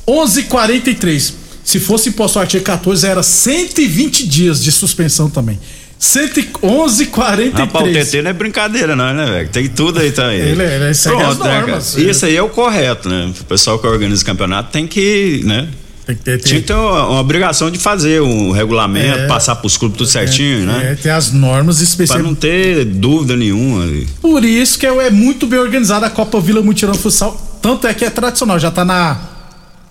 11:43. 0.09 1.35
Se 1.63 1.79
fosse 1.79 2.09
imposto 2.09 2.39
o 2.39 2.43
artigo 2.43 2.65
14, 2.65 3.07
era 3.07 3.23
120 3.23 4.27
dias 4.27 4.63
de 4.63 4.73
suspensão 4.73 5.29
também. 5.31 5.59
11:43. 5.99 7.53
Rapaz, 7.55 7.89
o 7.89 7.93
TT 7.93 8.23
não 8.23 8.31
é 8.31 8.33
brincadeira, 8.33 8.95
não, 8.97 9.13
né, 9.13 9.27
velho? 9.27 9.49
Tem 9.49 9.69
tudo 9.69 9.99
aí 10.01 10.13
também. 10.13 10.39
Ele, 10.39 10.63
ele 10.63 10.95
segue 10.95 11.17
as 11.23 11.35
Pronto, 11.37 11.45
né, 11.45 11.51
cara? 11.51 11.61
normas. 11.67 11.97
Isso 11.97 12.25
aí 12.27 12.37
é 12.37 12.43
o 12.43 12.49
correto, 12.49 13.09
né? 13.09 13.33
O 13.41 13.45
pessoal 13.45 13.79
que 13.79 13.87
organiza 13.87 14.23
o 14.23 14.27
campeonato 14.27 14.71
tem 14.71 14.87
que, 14.87 15.43
né? 15.45 15.69
Tem 16.07 16.17
que 16.17 16.23
ter, 16.23 16.39
Tinha 16.39 16.61
que 16.61 16.67
ter 16.67 16.73
uma, 16.75 17.07
uma 17.09 17.21
obrigação 17.21 17.71
de 17.71 17.79
fazer 17.79 18.23
um 18.23 18.51
regulamento, 18.51 19.19
É. 19.19 19.27
passar 19.27 19.57
pros 19.57 19.77
clubes 19.77 19.99
tudo 19.99 20.09
certinho, 20.09 20.65
né? 20.65 20.93
É, 20.93 20.95
tem 20.95 21.13
as 21.13 21.33
normas 21.33 21.77
Pra 21.77 21.85
específicas. 21.85 22.25
não 22.25 22.35
ter 22.35 22.85
dúvida 22.87 23.37
nenhuma. 23.37 23.87
Por 24.23 24.43
isso 24.45 24.79
que 24.79 24.87
é, 24.87 25.07
é 25.07 25.11
muito 25.11 25.47
bem 25.47 25.59
organizada 25.59 26.07
a 26.07 26.11
Copa 26.11 26.41
Vila 26.41 26.63
Mutirão 26.63 26.95
Futsal. 26.95 27.59
Tanto 27.61 27.87
é 27.87 27.93
que 27.93 28.05
é 28.05 28.11
tradicional, 28.11 28.59
já 28.59 28.71
tá 28.71 28.85
na. 28.85 29.19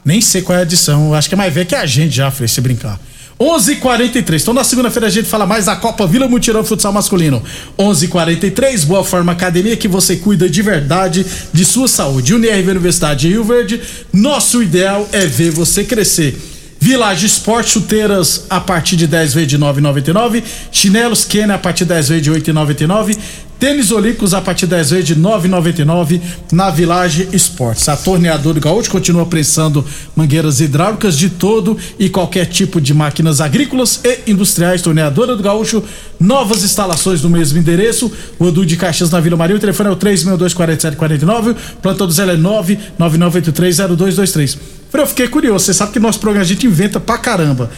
Nem 0.04 0.22
sei 0.22 0.42
qual 0.42 0.58
é 0.58 0.62
a 0.62 0.64
edição, 0.64 1.14
acho 1.14 1.28
que 1.28 1.36
é 1.36 1.38
mais 1.38 1.54
velha 1.54 1.66
que 1.66 1.76
a 1.76 1.86
gente 1.86 2.16
já, 2.16 2.32
Frei, 2.32 2.48
se 2.48 2.62
brincar. 2.62 2.98
11:43. 3.40 4.42
Então 4.42 4.54
na 4.54 4.64
segunda-feira 4.64 5.08
a 5.08 5.12
gente 5.12 5.30
fala 5.30 5.46
mais 5.46 5.66
da 5.66 5.76
Copa 5.76 6.08
Vila 6.08 6.28
Mutirão 6.28 6.64
Futsal 6.64 6.92
Masculino. 6.92 7.42
11:43. 7.78 8.84
Boa 8.84 9.04
Forma 9.04 9.32
Academia 9.32 9.78
que 9.78 9.88
você 9.88 10.16
cuida 10.16 10.50
de 10.50 10.62
verdade 10.62 11.26
de 11.54 11.66
sua 11.66 11.88
saúde. 11.88 12.34
UNIRV 12.34 12.72
Universidade 12.72 13.22
de 13.22 13.30
Rio 13.30 13.44
Verde. 13.44 13.80
Nosso 14.12 14.62
ideal 14.62 15.08
é 15.12 15.26
ver 15.26 15.52
você 15.52 15.84
crescer. 15.84 16.38
Village 16.80 17.26
Esporte, 17.26 17.72
chuteiras 17.72 18.46
a 18.50 18.60
partir 18.60 18.96
de 18.96 19.08
10 19.08 19.34
vezes 19.34 19.50
de 19.50 19.58
9,99. 19.58 20.44
Chinelos 20.72 21.26
Kenner 21.26 21.56
a 21.56 21.60
partir 21.60 21.86
de 21.86 21.90
10 21.90 22.10
vezes 22.10 22.24
de 22.24 22.32
8,99. 22.32 23.18
Tênis 23.60 23.92
Olímpicos 23.92 24.36
a 24.36 24.42
partir 24.42 24.68
10 24.68 24.92
vezes 24.92 25.06
de 25.06 25.16
9,99 25.16 26.22
na 26.52 26.70
Village 26.70 27.28
Esportes. 27.34 27.90
A 27.90 27.98
torneadora 27.98 28.60
Gaúcho 28.60 28.92
continua 28.92 29.26
prensando 29.26 29.84
mangueiras 30.16 30.62
hidráulicas 30.62 31.18
de 31.18 31.30
todo 31.30 31.76
e 31.98 32.08
qualquer 32.08 32.46
tipo 32.46 32.80
de 32.80 32.94
máquinas 32.94 33.42
agrícolas 33.42 34.00
e 34.04 34.30
industriais. 34.32 34.84
Torneadora 34.84 35.36
do 35.36 35.42
Gaúcho, 35.42 35.84
novas 36.20 36.64
instalações 36.64 37.24
no 37.24 37.30
mesmo 37.30 37.58
endereço. 37.58 38.12
O 38.38 38.48
Edu 38.48 38.64
de 38.64 38.78
Caxias 38.78 39.10
na 39.10 39.20
Vila 39.20 39.36
Maria. 39.36 39.56
O 39.56 39.60
telefone 39.60 39.90
é 39.90 39.94
o 39.94 39.98
3624749. 39.98 41.56
Plantão 41.82 42.06
do 42.06 42.14
Zé 42.14 42.32
é 42.32 42.38
999830223. 42.38 44.56
Frei, 44.90 45.04
Eu 45.04 45.08
fiquei 45.08 45.28
curioso. 45.28 45.66
Você 45.66 45.74
sabe 45.74 45.94
que 45.94 46.00
nosso 46.00 46.20
programa 46.20 46.46
a 46.46 46.48
gente 46.48 46.68
inventa 46.68 47.00
pra 47.00 47.18
caramba. 47.18 47.72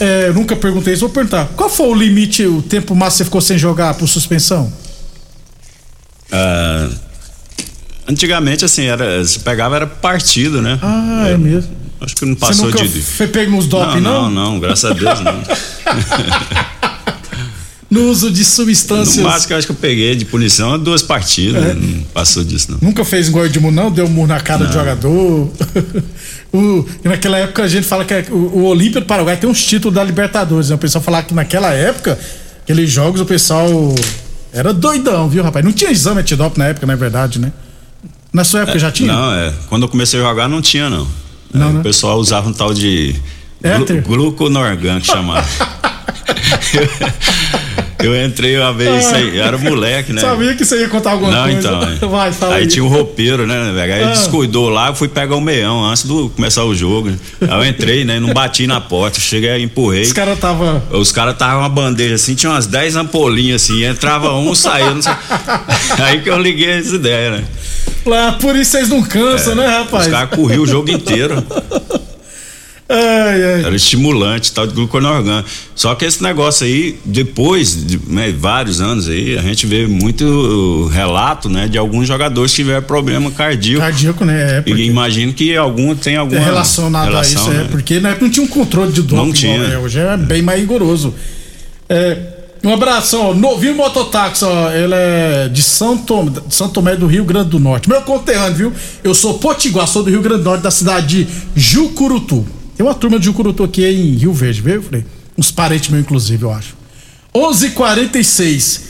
É, 0.00 0.32
nunca 0.32 0.56
perguntei 0.56 0.94
isso, 0.94 1.00
vou 1.00 1.10
perguntar. 1.10 1.46
Qual 1.56 1.70
foi 1.70 1.86
o 1.86 1.94
limite, 1.94 2.44
o 2.46 2.62
tempo 2.62 2.94
máximo 2.94 3.10
que 3.10 3.18
você 3.20 3.24
ficou 3.24 3.40
sem 3.40 3.58
jogar 3.58 3.94
por 3.94 4.08
suspensão? 4.08 4.72
Ah, 6.32 6.88
antigamente, 8.08 8.64
assim, 8.64 8.84
era, 8.84 9.24
se 9.24 9.38
pegava 9.40 9.76
era 9.76 9.86
partido, 9.86 10.60
né? 10.62 10.78
Ah, 10.82 11.26
é 11.28 11.36
mesmo. 11.36 11.70
Acho 12.00 12.16
que 12.16 12.24
não 12.24 12.34
Você 12.34 12.40
passou 12.40 12.66
nunca 12.66 12.82
de. 12.86 13.00
foi 13.02 13.26
pego 13.26 13.50
nos 13.50 13.66
doping, 13.66 14.00
não, 14.00 14.22
não? 14.22 14.30
não, 14.30 14.52
não, 14.52 14.60
graças 14.60 14.90
a 14.90 14.94
Deus 14.94 15.20
não. 15.20 15.42
No 17.90 18.04
uso 18.08 18.30
de 18.30 18.38
No 18.38 18.46
substâncias. 18.46 19.16
máximo 19.24 19.48
que 19.48 19.52
eu 19.52 19.56
acho 19.56 19.66
que 19.66 19.72
eu 19.72 19.76
peguei 19.76 20.14
de 20.14 20.24
punição 20.24 20.76
é 20.76 20.78
duas 20.78 21.02
partidas. 21.02 21.70
É. 21.70 21.74
Não 21.74 22.02
passou 22.14 22.44
disso, 22.44 22.70
não. 22.70 22.78
Nunca 22.80 23.04
fez 23.04 23.28
gol 23.28 23.48
de 23.48 23.58
murro, 23.58 23.74
não? 23.74 23.90
Deu 23.90 24.06
um 24.06 24.08
murro 24.08 24.28
na 24.28 24.38
cara 24.38 24.64
do 24.64 24.72
jogador. 24.72 25.50
o, 26.54 26.86
naquela 27.02 27.38
época 27.38 27.64
a 27.64 27.68
gente 27.68 27.84
fala 27.88 28.04
que 28.04 28.14
é- 28.14 28.26
o, 28.30 28.34
o 28.36 28.64
Olímpia 28.66 29.00
do 29.00 29.06
Paraguai 29.08 29.36
tem 29.36 29.50
uns 29.50 29.64
títulos 29.64 29.92
da 29.92 30.04
Libertadores. 30.04 30.68
Né? 30.68 30.76
O 30.76 30.78
pessoal 30.78 31.02
falava 31.02 31.26
que 31.26 31.34
naquela 31.34 31.72
época, 31.72 32.16
aqueles 32.62 32.88
jogos, 32.88 33.20
o 33.20 33.26
pessoal 33.26 33.68
era 34.52 34.72
doidão, 34.72 35.28
viu, 35.28 35.42
rapaz? 35.42 35.64
Não 35.64 35.72
tinha 35.72 35.90
exame 35.90 36.20
antidoping 36.20 36.58
na 36.58 36.66
época, 36.66 36.86
na 36.86 36.94
verdade, 36.96 37.38
né? 37.38 37.52
Na 38.32 38.44
sua 38.44 38.60
época 38.60 38.78
já 38.78 38.90
tinha? 38.90 39.12
Não, 39.12 39.34
é. 39.34 39.52
Quando 39.68 39.82
eu 39.82 39.88
comecei 39.88 40.20
a 40.20 40.22
jogar 40.22 40.48
não 40.48 40.60
tinha, 40.62 40.88
não. 40.88 41.06
Não, 41.52 41.68
É, 41.68 41.72
né? 41.72 41.80
O 41.80 41.82
pessoal 41.82 42.18
usava 42.18 42.48
um 42.48 42.52
tal 42.52 42.72
de 42.72 43.14
Éter? 43.62 44.02
glu, 44.02 44.30
gluconorgan 44.30 45.00
que 45.00 45.06
chamava. 45.10 45.46
eu 48.02 48.24
entrei 48.24 48.56
uma 48.58 48.72
vez, 48.72 49.04
sem, 49.04 49.34
eu 49.36 49.44
era 49.44 49.56
moleque, 49.58 50.12
né? 50.12 50.20
Sabia 50.20 50.54
que 50.54 50.64
você 50.64 50.80
ia 50.80 50.88
contar 50.88 51.12
alguma 51.12 51.30
Não, 51.32 51.42
coisa. 51.44 51.58
então. 51.58 51.82
é. 51.82 52.10
Vai, 52.10 52.32
fala 52.32 52.54
aí 52.56 52.62
aí. 52.62 52.66
tinha 52.68 52.84
um 52.84 52.88
roupeiro, 52.88 53.46
né, 53.46 53.72
velho? 53.74 53.92
Aí 53.94 54.02
Ah. 54.04 54.08
descuidou 54.10 54.68
lá, 54.68 54.88
eu 54.88 54.94
fui 54.94 55.08
pegar 55.08 55.36
o 55.36 55.40
meião 55.40 55.84
antes 55.84 56.04
do 56.04 56.28
começar 56.30 56.64
o 56.64 56.74
jogo. 56.74 57.10
Aí 57.40 57.48
eu 57.48 57.64
entrei, 57.66 58.04
né? 58.04 58.18
Não 58.20 58.32
bati 58.32 58.66
na 58.66 58.80
porta, 58.80 59.20
cheguei, 59.20 59.62
empurrei. 59.62 60.02
Os 60.02 60.12
caras 60.12 60.38
tava. 60.38 60.82
Os 60.90 61.12
caras 61.12 61.34
estavam 61.34 61.60
uma 61.60 61.68
bandeja 61.68 62.14
assim, 62.14 62.34
tinha 62.34 62.50
umas 62.52 62.66
10 62.66 62.96
ampolinhas 62.96 63.62
assim, 63.62 63.84
entrava 63.84 64.32
um, 64.34 64.54
saía. 64.54 64.92
Não 64.94 65.02
sei. 65.02 65.12
Aí 66.04 66.20
que 66.20 66.30
eu 66.30 66.38
liguei 66.38 66.70
essa 66.78 66.94
ideia, 66.94 67.30
né? 67.32 67.44
Lá, 68.06 68.32
por 68.32 68.56
isso 68.56 68.70
vocês 68.72 68.88
não 68.88 69.02
cansam, 69.02 69.54
né, 69.54 69.66
rapaz? 69.66 70.06
Os 70.06 70.12
caras 70.12 70.30
corriam 70.30 70.62
o 70.62 70.66
jogo 70.66 70.90
inteiro. 70.90 71.44
Ai, 72.92 73.44
ai. 73.44 73.64
Era 73.64 73.76
estimulante, 73.76 74.50
tal 74.52 74.66
de 74.66 74.74
gluconorgan. 74.74 75.44
Só 75.76 75.94
que 75.94 76.04
esse 76.04 76.20
negócio 76.20 76.66
aí, 76.66 76.98
depois 77.04 77.86
de 77.86 78.00
né, 78.08 78.34
vários 78.36 78.80
anos 78.80 79.08
aí, 79.08 79.38
a 79.38 79.42
gente 79.42 79.64
vê 79.64 79.86
muito 79.86 80.24
uh, 80.24 80.86
relato, 80.88 81.48
né, 81.48 81.68
de 81.68 81.78
alguns 81.78 82.08
jogadores 82.08 82.50
que 82.50 82.56
tiveram 82.56 82.82
problema 82.82 83.30
cardíaco. 83.30 83.80
Cardíaco, 83.80 84.24
né? 84.24 84.56
É, 84.56 84.58
E 84.58 84.62
porque 84.62 84.82
imagino 84.82 85.32
que 85.32 85.56
algum 85.56 85.94
tem 85.94 86.16
alguma 86.16 86.40
é 86.40 86.44
relacionado 86.44 87.04
relação, 87.04 87.42
a 87.42 87.44
isso, 87.44 87.50
né? 87.52 87.62
é, 87.62 87.68
porque 87.68 88.00
na 88.00 88.08
época 88.08 88.24
não 88.24 88.32
tinha 88.32 88.44
um 88.44 88.48
controle 88.48 88.90
de 88.90 89.02
doping. 89.02 89.16
Não 89.16 89.22
igual 89.28 89.32
tinha. 89.34 89.62
é, 89.62 89.78
hoje 89.78 90.00
é 90.00 90.16
bem 90.16 90.42
mais 90.42 90.58
rigoroso. 90.58 91.14
É, 91.88 92.18
um 92.64 92.72
abraço, 92.74 93.16
ó, 93.18 93.32
Novinho 93.32 93.76
Mototáxi, 93.76 94.44
ó, 94.44 94.70
ele 94.72 94.94
é 94.94 95.48
de 95.48 95.62
São, 95.62 95.96
Tom, 95.96 96.26
de 96.26 96.52
São 96.52 96.68
Tomé 96.68 96.96
do 96.96 97.06
Rio 97.06 97.24
Grande 97.24 97.50
do 97.50 97.60
Norte. 97.60 97.88
Meu 97.88 98.02
conterrâneo, 98.02 98.56
viu? 98.56 98.72
Eu 99.04 99.14
sou 99.14 99.38
potiguar, 99.38 99.86
sou 99.86 100.02
do 100.02 100.10
Rio 100.10 100.20
Grande 100.20 100.42
do 100.42 100.50
Norte, 100.50 100.62
da 100.62 100.72
cidade 100.72 101.24
de 101.24 101.28
Jucurutu. 101.54 102.44
Tem 102.80 102.86
uma 102.86 102.94
turma 102.94 103.18
de 103.18 103.26
Jucurutu 103.26 103.62
aqui 103.62 103.84
em 103.84 104.14
Rio 104.14 104.32
Verde, 104.32 104.62
viu? 104.62 104.82
Uns 105.36 105.50
parentes 105.50 105.90
meus, 105.90 106.02
inclusive, 106.02 106.42
eu 106.44 106.50
acho. 106.50 106.74
11:46 107.34 108.80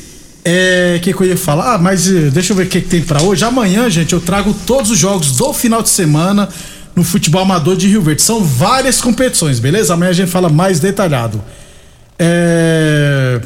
É, 0.45 0.95
o 0.97 1.01
que, 1.01 1.13
que 1.13 1.21
eu 1.21 1.27
ia 1.27 1.37
falar? 1.37 1.75
Ah, 1.75 1.79
mas 1.79 2.07
eh, 2.07 2.31
deixa 2.31 2.53
eu 2.53 2.57
ver 2.57 2.67
o 2.67 2.69
que, 2.69 2.83
que 2.83 2.89
tem 2.89 3.03
pra 3.03 3.21
hoje. 3.21 3.45
Amanhã, 3.45 3.91
gente, 3.91 4.13
eu 4.13 4.21
trago 4.21 4.55
todos 4.65 4.93
os 4.93 4.97
jogos 4.97 5.33
do 5.33 5.53
final 5.53 5.83
de 5.83 5.89
semana 5.89 6.49
no 6.95 7.03
futebol 7.03 7.43
amador 7.43 7.77
de 7.77 7.89
Rio 7.89 8.01
Verde. 8.01 8.23
São 8.23 8.45
várias 8.45 9.01
competições, 9.01 9.59
beleza? 9.59 9.93
Amanhã 9.93 10.11
a 10.11 10.15
gente 10.15 10.31
fala 10.31 10.49
mais 10.49 10.79
detalhado. 10.79 11.43
É, 12.17 13.41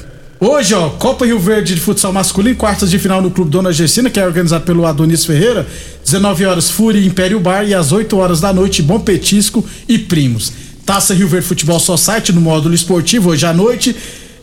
Hoje, 0.46 0.74
ó, 0.74 0.90
Copa 0.90 1.24
Rio 1.24 1.38
Verde 1.38 1.74
de 1.74 1.80
futsal 1.80 2.12
masculino, 2.12 2.54
quartas 2.54 2.90
de 2.90 2.98
final 2.98 3.22
no 3.22 3.30
Clube 3.30 3.50
Dona 3.50 3.72
Gessina, 3.72 4.10
que 4.10 4.20
é 4.20 4.26
organizado 4.26 4.62
pelo 4.62 4.84
Adonis 4.84 5.24
Ferreira. 5.24 5.66
19 6.04 6.44
horas, 6.44 6.68
Fúria 6.68 7.00
Império 7.02 7.40
Bar 7.40 7.64
e 7.66 7.72
às 7.72 7.92
8 7.92 8.14
horas 8.14 8.42
da 8.42 8.52
noite, 8.52 8.82
Bom 8.82 9.00
Petisco 9.00 9.64
e 9.88 9.98
Primos. 9.98 10.52
Taça 10.84 11.14
Rio 11.14 11.28
Verde 11.28 11.46
Futebol 11.46 11.80
Society 11.80 12.30
no 12.30 12.42
módulo 12.42 12.74
esportivo, 12.74 13.30
hoje 13.30 13.46
à 13.46 13.54
noite. 13.54 13.96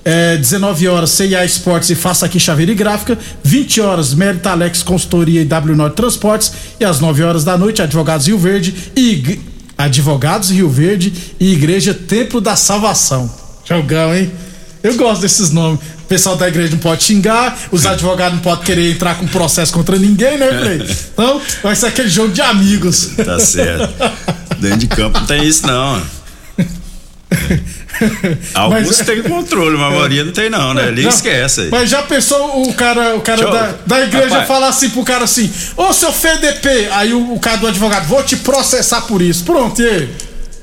É, 0.04 0.38
19 0.38 0.88
horas, 0.88 1.12
CIA 1.12 1.46
Esportes 1.46 1.92
e 1.92 1.96
Faça 1.96 2.26
Aqui 2.26 2.40
Chaveira 2.40 2.72
e 2.72 2.76
Gráfica. 2.76 3.16
20 3.44 3.82
horas, 3.82 4.16
Mérita 4.16 4.50
Alex 4.50 4.82
Consultoria 4.82 5.44
e 5.44 5.46
W 5.46 5.76
Norte 5.76 5.98
Transportes. 5.98 6.52
E 6.80 6.84
às 6.84 7.00
9 7.00 7.22
horas 7.22 7.44
da 7.44 7.56
noite, 7.56 7.80
Advogados 7.80 8.26
Rio 8.26 8.40
Verde 8.40 8.74
e 8.98 9.40
Advogados 9.78 10.50
Rio 10.50 10.68
Verde 10.68 11.14
e 11.40 11.54
Igreja 11.54 11.94
Templo 11.94 12.42
da 12.42 12.56
Salvação. 12.56 13.32
Jogão, 13.64 14.16
hein? 14.16 14.32
Eu 14.84 14.96
gosto 14.96 15.22
desses 15.22 15.52
nomes. 15.52 15.80
O 16.04 16.08
pessoal 16.12 16.36
da 16.36 16.48
igreja 16.48 16.72
não 16.72 16.80
pode 16.80 17.04
xingar, 17.04 17.58
os 17.72 17.86
advogados 17.86 18.36
não 18.36 18.42
podem 18.42 18.66
querer 18.66 18.92
entrar 18.92 19.16
com 19.16 19.26
processo 19.28 19.72
contra 19.72 19.98
ninguém, 19.98 20.38
né, 20.38 20.48
Frei? 20.60 20.82
Então, 21.14 21.42
vai 21.64 21.76
ser 21.76 21.86
aquele 21.88 22.10
jogo 22.10 22.34
de 22.34 22.42
amigos. 22.42 23.12
Tá 23.24 23.40
certo. 23.40 23.94
Dentro 24.60 24.78
de 24.80 24.88
campo 24.88 25.20
não 25.20 25.26
tem 25.26 25.44
isso, 25.46 25.66
não. 25.68 26.02
Alguns 28.54 28.98
Mas- 28.98 29.06
têm 29.06 29.22
controle, 29.22 29.78
mas 29.78 29.88
a 29.88 29.90
maioria 29.92 30.26
não 30.26 30.32
tem, 30.32 30.50
não, 30.50 30.74
né? 30.74 30.88
Ele 30.88 31.08
esquece 31.08 31.62
aí. 31.62 31.70
Mas 31.70 31.90
já 31.90 32.02
pensou 32.02 32.64
o 32.68 32.74
cara, 32.74 33.16
o 33.16 33.22
cara 33.22 33.46
da, 33.50 33.76
da 33.86 34.02
igreja 34.02 34.30
Rapaz. 34.30 34.48
falar 34.48 34.68
assim 34.70 34.90
pro 34.90 35.04
cara 35.04 35.24
assim: 35.26 35.52
Ô 35.78 35.94
seu 35.94 36.10
FDP, 36.10 36.88
aí 36.92 37.14
o, 37.14 37.34
o 37.34 37.40
cara 37.40 37.58
do 37.58 37.68
advogado, 37.68 38.08
vou 38.08 38.24
te 38.24 38.38
processar 38.38 39.02
por 39.02 39.22
isso. 39.22 39.44
Pronto, 39.44 39.82
e 39.82 39.88
aí? 39.88 40.10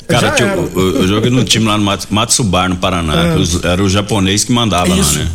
Cara, 0.08 0.34
eu, 0.40 0.96
eu 1.02 1.06
joguei 1.08 1.30
num 1.30 1.44
time 1.44 1.66
lá 1.66 1.76
no 1.76 1.84
Mat- 1.84 2.06
Matsubar, 2.10 2.68
no 2.68 2.76
Paraná, 2.76 3.34
que 3.34 3.40
os- 3.40 3.62
era 3.62 3.82
o 3.82 3.88
japonês 3.88 4.42
que 4.44 4.50
mandava 4.52 4.88
Isso. 4.88 5.18
lá, 5.18 5.24
né? 5.24 5.30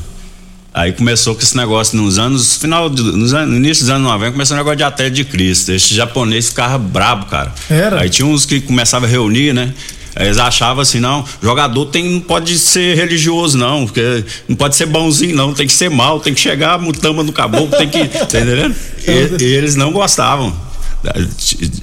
Aí 0.73 0.91
começou 0.91 1.35
com 1.35 1.41
esse 1.41 1.55
negócio 1.55 1.95
nos 1.95 2.17
anos, 2.17 2.55
final, 2.57 2.89
de- 2.89 3.03
nos 3.03 3.31
anos, 3.35 3.49
no 3.51 3.57
início 3.57 3.83
dos 3.83 3.91
anos 3.91 4.07
90, 4.07 4.31
começou 4.31 4.55
o 4.55 4.57
negócio 4.57 4.77
de 4.77 4.83
atleta 4.83 5.11
de 5.11 5.23
Cristo. 5.23 5.71
Esse 5.71 5.93
japonês 5.93 6.49
ficava 6.49 6.79
brabo, 6.79 7.27
cara. 7.27 7.53
Era? 7.69 8.01
Aí 8.01 8.09
tinha 8.09 8.25
uns 8.25 8.45
que 8.47 8.59
começavam 8.59 9.07
a 9.07 9.11
reunir, 9.11 9.53
né? 9.53 9.71
Aí 10.15 10.25
Eles 10.27 10.37
achavam 10.39 10.81
assim, 10.81 10.99
não, 10.99 11.23
jogador 11.41 11.85
tem, 11.87 12.07
não 12.09 12.19
pode 12.19 12.57
ser 12.59 12.95
religioso, 12.95 13.57
não, 13.57 13.85
porque 13.85 14.23
não 14.47 14.55
pode 14.55 14.75
ser 14.75 14.85
bonzinho, 14.87 15.35
não, 15.35 15.53
tem 15.53 15.65
que 15.67 15.73
ser 15.73 15.89
mal, 15.89 16.19
tem 16.19 16.33
que 16.33 16.39
chegar 16.41 16.73
a 16.73 16.77
mutama 16.79 17.21
no 17.23 17.31
caboclo, 17.31 17.75
tem 17.77 17.87
que. 17.89 18.05
Tá 18.25 18.39
entendendo? 18.39 18.75
E 19.39 19.43
eles 19.43 19.75
não 19.75 19.91
gostavam. 19.91 20.55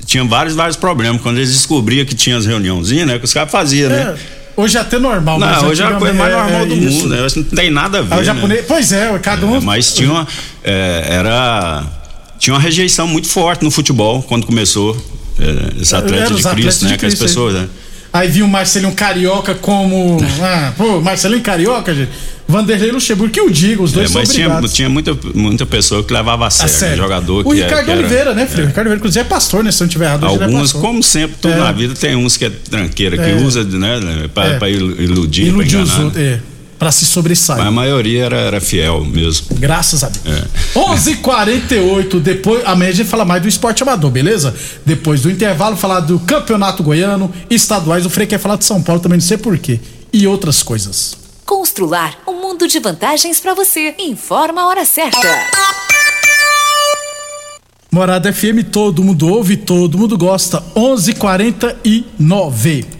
Tinha 0.06 0.24
vários, 0.24 0.54
vários 0.54 0.76
problemas. 0.76 1.20
Quando 1.20 1.36
eles 1.38 1.52
descobriam 1.52 2.04
que 2.06 2.14
tinha 2.14 2.36
as 2.36 2.46
reuniãozinhas, 2.46 3.06
né? 3.06 3.18
Que 3.18 3.24
os 3.24 3.32
caras 3.32 3.50
faziam, 3.50 3.90
né? 3.90 4.14
É. 4.36 4.40
Hoje 4.56 4.76
é 4.76 4.80
até 4.80 4.98
normal. 4.98 5.38
mas 5.38 5.62
Não, 5.62 5.68
hoje 5.68 5.82
é 5.82 5.86
a 5.86 5.92
coisa 5.94 6.14
mais 6.14 6.34
antigamente 6.34 6.52
normal 6.52 6.66
do 6.66 6.74
isso. 6.74 7.02
mundo, 7.02 7.08
né? 7.08 7.26
Isso 7.26 7.38
Não 7.38 7.44
tem 7.44 7.70
nada 7.70 7.98
a 7.98 8.02
ver. 8.02 8.12
Aí 8.14 8.18
o 8.18 8.20
né? 8.20 8.24
japonês, 8.26 8.64
pois 8.66 8.92
é, 8.92 9.18
cada 9.18 9.46
um. 9.46 9.56
É, 9.56 9.60
mas 9.60 9.94
tinha 9.94 10.10
uma. 10.10 10.26
é, 10.64 11.06
era. 11.08 11.84
Tinha 12.38 12.54
uma 12.54 12.60
rejeição 12.60 13.06
muito 13.06 13.28
forte 13.28 13.62
no 13.62 13.70
futebol 13.70 14.22
quando 14.22 14.46
começou. 14.46 14.96
é, 15.38 15.82
esse 15.82 15.94
atleta 15.94 16.34
de 16.34 16.42
Cristo, 16.42 16.84
né? 16.86 16.94
Aquelas 16.94 17.14
pessoas, 17.14 17.54
né? 17.54 17.68
Aí 18.12 18.28
viu 18.28 18.44
o 18.44 18.48
Marcelinho 18.48 18.92
Carioca 18.92 19.54
como. 19.54 20.18
Ah, 20.42 20.72
pô, 20.76 21.00
Marcelinho 21.00 21.42
Carioca, 21.42 21.94
gente. 21.94 22.10
Vanderlei 22.48 22.90
Luxemburgo, 22.90 23.32
que 23.32 23.38
eu 23.38 23.48
digo, 23.48 23.84
os 23.84 23.92
É, 23.92 23.94
dois 23.94 24.10
são 24.10 24.20
mas 24.20 24.28
tinha, 24.30 24.46
obrigados. 24.48 24.72
tinha 24.72 24.88
muita, 24.88 25.16
muita 25.32 25.64
pessoa 25.64 26.02
que 26.02 26.12
levava 26.12 26.42
a 26.44 26.48
A 26.48 26.50
sério, 26.50 26.72
sério. 26.74 26.96
né? 26.96 27.02
jogador 27.04 27.46
o 27.46 27.52
que, 27.52 27.60
é- 27.60 27.64
Ricardo 27.64 27.88
era- 27.90 28.00
Oliveira, 28.00 28.34
né, 28.34 28.46
filho? 28.46 28.64
O 28.64 28.66
Ricardo 28.66 28.86
Oliveira, 28.88 28.98
inclusive, 28.98 29.20
é 29.20 29.24
pastor, 29.28 29.62
né? 29.62 29.70
Se 29.70 29.80
eu 29.80 29.84
não 29.84 29.90
tiver 29.92 30.06
errado, 30.06 30.26
é 30.26 30.28
Alguns, 30.28 30.72
pastor. 30.72 30.80
como 30.80 31.00
sempre, 31.00 31.36
tudo 31.40 31.54
É. 31.54 31.58
na 31.58 31.70
vida 31.70 31.94
tem 31.94 32.16
uns 32.16 32.36
que 32.36 32.46
é 32.46 32.50
tranqueira, 32.50 33.16
que 33.16 33.22
É. 33.30 33.34
usa, 33.36 33.62
né, 33.62 34.00
né, 34.00 34.28
pra, 34.34 34.44
É. 34.46 34.58
pra 34.58 34.68
il- 34.68 35.00
iludir, 35.00 35.46
Iludir 35.46 35.76
pra 35.76 35.82
os 35.84 35.90
enganar. 35.90 36.04
outros, 36.06 36.20
é. 36.24 36.40
Pra 36.80 36.90
se 36.90 37.04
sobressair. 37.04 37.58
Mas 37.58 37.68
a 37.68 37.70
maioria 37.70 38.24
era, 38.24 38.38
era 38.38 38.58
fiel 38.58 39.04
mesmo. 39.04 39.48
Graças 39.58 40.02
a 40.02 40.08
Deus. 40.08 40.24
É. 40.26 40.46
11:48 40.74 42.18
depois 42.18 42.64
amanhã 42.64 42.90
a 42.90 42.94
gente 42.94 43.06
fala 43.06 43.22
mais 43.22 43.42
do 43.42 43.48
esporte 43.48 43.82
amador, 43.82 44.10
beleza? 44.10 44.54
Depois 44.86 45.20
do 45.20 45.30
intervalo 45.30 45.76
falar 45.76 46.00
do 46.00 46.18
Campeonato 46.20 46.82
Goiano, 46.82 47.30
estaduais, 47.50 48.06
o 48.06 48.10
Frei 48.10 48.26
quer 48.26 48.38
falar 48.38 48.56
de 48.56 48.64
São 48.64 48.82
Paulo 48.82 48.98
também, 48.98 49.18
não 49.18 49.26
sei 49.26 49.36
porquê. 49.36 49.78
E 50.10 50.26
outras 50.26 50.62
coisas. 50.62 51.18
Constrular 51.44 52.18
um 52.26 52.40
mundo 52.40 52.66
de 52.66 52.80
vantagens 52.80 53.38
para 53.40 53.52
você. 53.52 53.94
Informa 53.98 54.62
a 54.62 54.68
hora 54.68 54.86
certa. 54.86 55.18
Morada 57.92 58.32
FM, 58.32 58.64
todo 58.72 59.04
mundo 59.04 59.28
ouve, 59.28 59.58
todo 59.58 59.98
mundo 59.98 60.16
gosta. 60.16 60.62
11:49. 60.74 62.99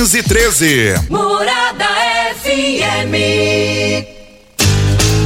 Morada 1.09 1.85
FM. 2.33 4.10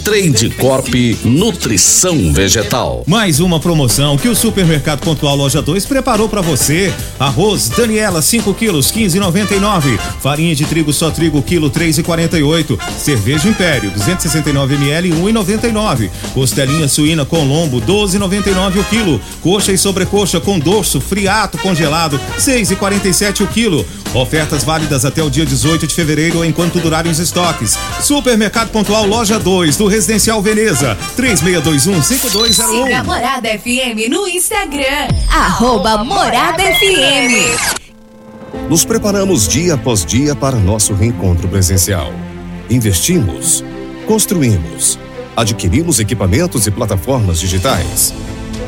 Trade 0.00 0.50
Corp 0.50 0.88
Nutrição 1.24 2.32
Vegetal. 2.32 3.02
Mais 3.06 3.40
uma 3.40 3.60
promoção 3.60 4.16
que 4.16 4.28
o 4.28 4.34
Supermercado 4.34 5.00
Pontual 5.00 5.36
Loja 5.36 5.60
2 5.60 5.84
preparou 5.86 6.28
para 6.28 6.40
você. 6.40 6.92
Arroz 7.18 7.68
Daniela 7.68 8.22
5 8.22 8.54
quilos 8.54 8.90
15,99. 8.90 9.98
Farinha 10.20 10.54
de 10.54 10.64
trigo 10.64 10.92
só 10.92 11.10
trigo 11.10 11.42
quilo 11.42 11.70
3,48. 11.70 12.78
Cerveja 12.98 13.48
Império 13.48 13.90
269 13.90 14.74
ml 14.76 15.10
1,99. 15.10 16.10
Costelinha 16.32 16.88
suína 16.88 17.24
com 17.24 17.44
lombo 17.44 17.80
12,99 17.80 18.80
o 18.80 18.84
quilo. 18.84 19.20
Coxa 19.40 19.72
e 19.72 19.78
sobrecoxa 19.78 20.40
com 20.40 20.58
dorso 20.58 21.00
friato 21.00 21.58
congelado 21.58 22.20
6,47 22.38 23.42
o 23.42 23.46
quilo. 23.46 23.84
Ofertas 24.14 24.62
válidas 24.62 25.06
até 25.06 25.22
o 25.22 25.30
dia 25.30 25.46
18 25.46 25.86
de 25.86 25.94
fevereiro 25.94 26.44
enquanto 26.44 26.78
durarem 26.80 27.10
os 27.10 27.18
estoques. 27.18 27.78
Supermercado 28.00 28.70
Pontual 28.70 29.06
Loja 29.06 29.38
2 29.38 29.76
do 29.82 29.88
Residencial 29.88 30.40
Veneza 30.40 30.96
3621 31.16 32.02
5201. 32.04 32.84
Siga 32.84 33.00
a 33.00 33.02
Morada 33.02 33.48
FM 33.48 34.08
no 34.08 34.28
Instagram. 34.28 35.08
Arroba 35.28 36.04
Morada 36.04 36.62
FM. 36.62 37.80
Nos 38.70 38.84
preparamos 38.84 39.48
dia 39.48 39.74
após 39.74 40.04
dia 40.06 40.36
para 40.36 40.54
nosso 40.54 40.94
reencontro 40.94 41.48
presencial. 41.48 42.12
Investimos, 42.70 43.64
construímos, 44.06 45.00
adquirimos 45.36 45.98
equipamentos 45.98 46.68
e 46.68 46.70
plataformas 46.70 47.40
digitais. 47.40 48.14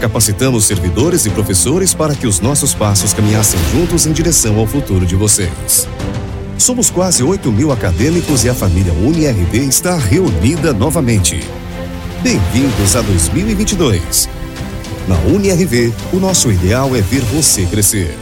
Capacitamos 0.01 0.65
servidores 0.65 1.27
e 1.27 1.31
professores 1.31 1.95
para 1.95 2.17
que 2.17 2.27
os 2.27 2.41
nossos 2.41 2.75
passos 2.75 3.13
caminhassem 3.13 3.61
juntos 3.71 4.05
em 4.05 4.13
direção 4.13 4.59
ao 4.59 4.67
futuro 4.67 5.07
de 5.07 5.15
vocês. 5.15 5.87
Somos 6.59 6.89
quase 6.89 7.23
8 7.23 7.51
mil 7.51 7.73
acadêmicos 7.73 8.45
e 8.45 8.49
a 8.49 8.55
família 8.55 8.93
UniRV 8.93 9.59
está 9.59 9.97
reunida 9.97 10.73
novamente. 10.73 11.43
Bem-vindos 12.23 12.97
a 12.97 13.03
2022. 13.03 14.29
Na 15.07 15.17
UniRV, 15.19 15.93
o 16.13 16.17
nosso 16.17 16.51
ideal 16.51 16.95
é 16.97 17.01
ver 17.01 17.21
você 17.23 17.67
crescer. 17.67 18.17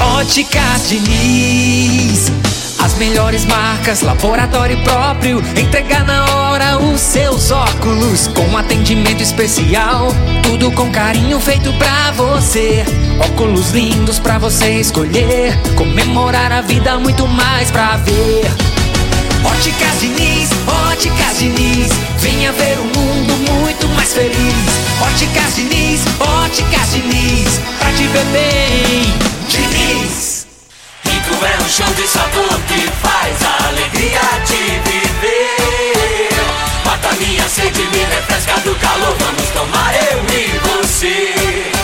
Óticas 0.00 0.88
Diniz. 0.88 2.30
As 2.78 2.94
melhores 2.96 3.44
marcas, 3.44 4.00
laboratório 4.00 4.82
próprio. 4.82 5.42
Entregar 5.60 6.06
na 6.06 6.24
hora 6.34 6.78
os 6.78 7.00
seus 7.00 7.50
óculos. 7.50 8.28
Com 8.28 8.56
atendimento 8.56 9.22
especial. 9.22 10.08
Tudo 10.42 10.70
com 10.72 10.90
carinho 10.90 11.38
feito 11.40 11.70
pra 11.74 12.12
você. 12.12 12.84
Óculos 13.20 13.70
lindos 13.70 14.18
pra 14.18 14.38
você 14.38 14.80
escolher. 14.80 15.56
Comemorar 15.76 16.50
a 16.52 16.62
vida, 16.62 16.98
muito 16.98 17.26
mais 17.28 17.70
pra 17.70 17.96
ver. 17.98 18.46
Óticas 19.44 20.00
Diniz, 20.00 20.48
Óticas 20.90 21.38
Diniz. 21.38 21.88
Venha 22.18 22.50
ver 22.52 22.78
um 22.78 22.86
mundo 22.98 23.34
muito 23.50 23.86
mais 23.88 24.12
feliz. 24.14 24.54
Óticas 25.00 25.54
Diniz, 25.54 26.00
Óticas 26.18 26.92
Diniz. 26.92 27.60
Pra 27.78 27.92
te 27.92 28.06
ver 28.06 28.24
bem, 28.26 29.14
Diniz. 29.48 30.46
Rico 31.04 31.44
é 31.44 31.62
um 31.62 31.68
show 31.68 31.92
de 31.94 32.06
sabor 32.06 32.60
que 32.68 32.88
faz 33.02 33.42
a 33.42 33.68
alegria 33.68 34.20
de 34.46 34.90
viver. 34.90 36.30
Mata 36.84 37.12
minha 37.18 37.48
sede, 37.48 37.82
me 37.82 38.04
refresca 38.04 38.58
do 38.60 38.74
calor. 38.76 39.14
Vamos 39.18 39.48
tomar 39.50 39.94
eu 39.94 40.18
e 40.34 40.58
você. 40.58 41.79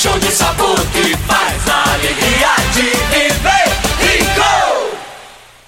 Show 0.00 0.18
de 0.18 0.30
sabor 0.30 0.80
que 0.94 1.14
faz 1.28 1.68
a 1.68 1.92
alegria 1.92 2.54
de! 2.74 3.09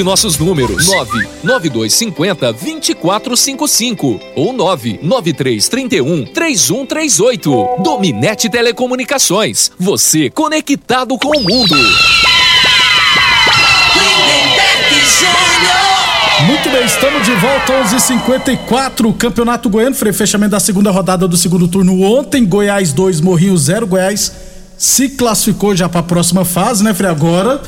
nossos 0.00 0.38
números: 0.38 0.86
99250 0.86 2.52
2455 2.52 4.20
ou 4.36 4.52
99331 4.52 6.24
3138. 6.26 7.82
Dominete 7.82 8.48
Telecomunicações. 8.48 9.72
Você 9.78 10.30
conectado 10.30 11.18
com 11.18 11.36
o 11.36 11.42
mundo. 11.42 11.74
Muito 16.46 16.70
bem, 16.70 16.84
estamos 16.84 17.24
de 17.24 17.32
volta 17.34 17.72
11:54 17.84 19.12
Campeonato 19.16 19.68
Goiano, 19.68 19.94
Frei, 19.94 20.12
fechamento 20.12 20.52
da 20.52 20.60
segunda 20.60 20.90
rodada 20.90 21.28
do 21.28 21.36
segundo 21.36 21.68
turno 21.68 22.02
ontem, 22.02 22.44
Goiás 22.44 22.92
2, 22.92 23.20
Morrinho 23.20 23.56
0, 23.56 23.86
Goiás 23.86 24.32
se 24.76 25.10
classificou 25.10 25.76
já 25.76 25.88
para 25.88 26.00
a 26.00 26.02
próxima 26.02 26.44
fase, 26.44 26.82
né, 26.82 26.92
Frei? 26.92 27.08
Agora 27.08 27.62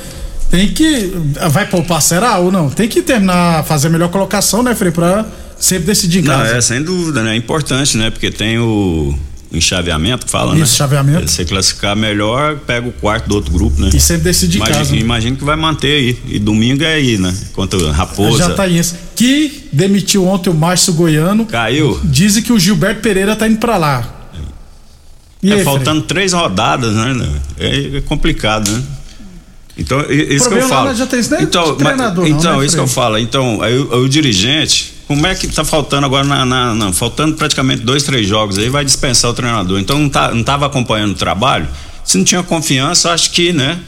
tem 0.55 0.69
que 0.69 1.13
vai 1.51 1.67
poupar 1.67 2.01
será 2.01 2.39
ou 2.39 2.53
não? 2.53 2.71
Tem 2.71 2.89
que 2.89 3.03
terminar 3.03 3.65
fazer 3.65 3.89
a 3.89 3.91
melhor 3.91 4.09
colocação, 4.09 4.63
né, 4.63 4.73
Frei, 4.73 4.93
para 4.93 5.27
sempre 5.59 5.87
decidir 5.87 6.21
em 6.21 6.23
Não, 6.23 6.35
casa. 6.39 6.55
é 6.57 6.61
sem 6.61 6.81
dúvida, 6.81 7.25
né? 7.25 7.33
É 7.33 7.37
importante, 7.37 7.97
né? 7.97 8.09
Porque 8.09 8.31
tem 8.31 8.57
o 8.61 9.13
enxaveamento 9.53 10.27
que 10.27 10.31
fala, 10.31 10.55
né? 10.55 10.61
Isso, 10.61 10.77
chaveamento. 10.77 11.29
Você 11.29 11.45
classificar 11.45 11.97
melhor, 11.97 12.57
pega 12.65 12.87
o 12.87 12.93
quarto 12.93 13.29
do 13.29 13.35
outro 13.35 13.53
grupo, 13.53 13.81
né? 13.81 13.91
E 13.93 13.99
sempre 13.99 14.25
decide 14.25 14.59
em 14.59 14.61
Imagina- 14.61 14.79
casa. 14.79 14.93
né? 14.93 14.99
Imagino 15.01 15.37
que 15.37 15.45
vai 15.45 15.57
manter 15.57 15.97
aí. 15.97 16.19
E 16.29 16.39
domingo 16.39 16.85
é 16.85 16.95
aí, 16.95 17.19
né? 17.19 17.35
Contra 17.53 17.77
o 17.77 17.91
Raposa. 17.91 18.39
Já 18.39 18.51
tá 18.55 18.69
isso. 18.69 18.95
Que 19.17 19.69
demitiu 19.73 20.25
ontem 20.25 20.51
o 20.51 20.55
Márcio 20.55 20.93
Goiano. 20.93 21.47
Caiu. 21.47 21.99
Dizem 22.05 22.45
que 22.45 22.53
o 22.53 22.61
Gilberto 22.61 23.01
Pereira 23.01 23.35
tá 23.35 23.49
indo 23.49 23.59
pra 23.59 23.77
lá. 23.77 24.09
E 25.43 25.51
é 25.53 25.57
aí, 25.57 25.65
faltando 25.65 26.03
três 26.03 26.33
rodadas, 26.33 26.93
né? 26.95 27.29
É, 27.59 27.97
é 27.97 28.01
complicado, 28.03 28.71
né? 28.71 28.83
Então, 29.77 30.01
isso 30.11 30.49
que 30.49 30.55
eu 30.55 30.63
lá 30.63 30.69
falo. 30.69 30.93
isso 30.93 31.31
nem 31.33 31.41
de 31.41 31.45
então, 31.47 31.75
treinador, 31.75 32.23
mas- 32.25 32.33
não, 32.33 32.39
então 32.39 32.59
né, 32.61 32.67
isso 32.67 32.77
que 32.77 32.81
eu 32.83 32.87
falo. 32.87 33.19
Então, 33.19 33.61
aí, 33.61 33.77
o, 33.77 34.03
o 34.03 34.09
dirigente, 34.09 34.93
como 35.09 35.27
é 35.27 35.35
que 35.35 35.49
tá 35.49 35.65
faltando 35.65 36.07
agora 36.07 36.25
na, 36.25 36.45
na- 36.47 36.75
na- 36.75 36.93
faltando 36.93 37.35
praticamente 37.37 37.83
dois, 37.83 38.05
três 38.05 38.27
jogos 38.27 38.57
aí, 38.57 38.69
vai 38.69 38.85
dispensar 38.85 39.31
o 39.31 39.35
treinador. 39.35 39.81
Então 39.81 39.99
não, 39.99 40.09
tá, 40.09 40.33
não 40.33 40.45
tava 40.45 40.65
acompanhando 40.67 41.11
o 41.13 41.15
trabalho. 41.17 41.67
Se 42.05 42.17
não 42.17 42.25
tinha 42.25 42.43
confiança, 42.43 43.11
acho 43.13 43.31
que, 43.33 43.53
né? 43.53 43.81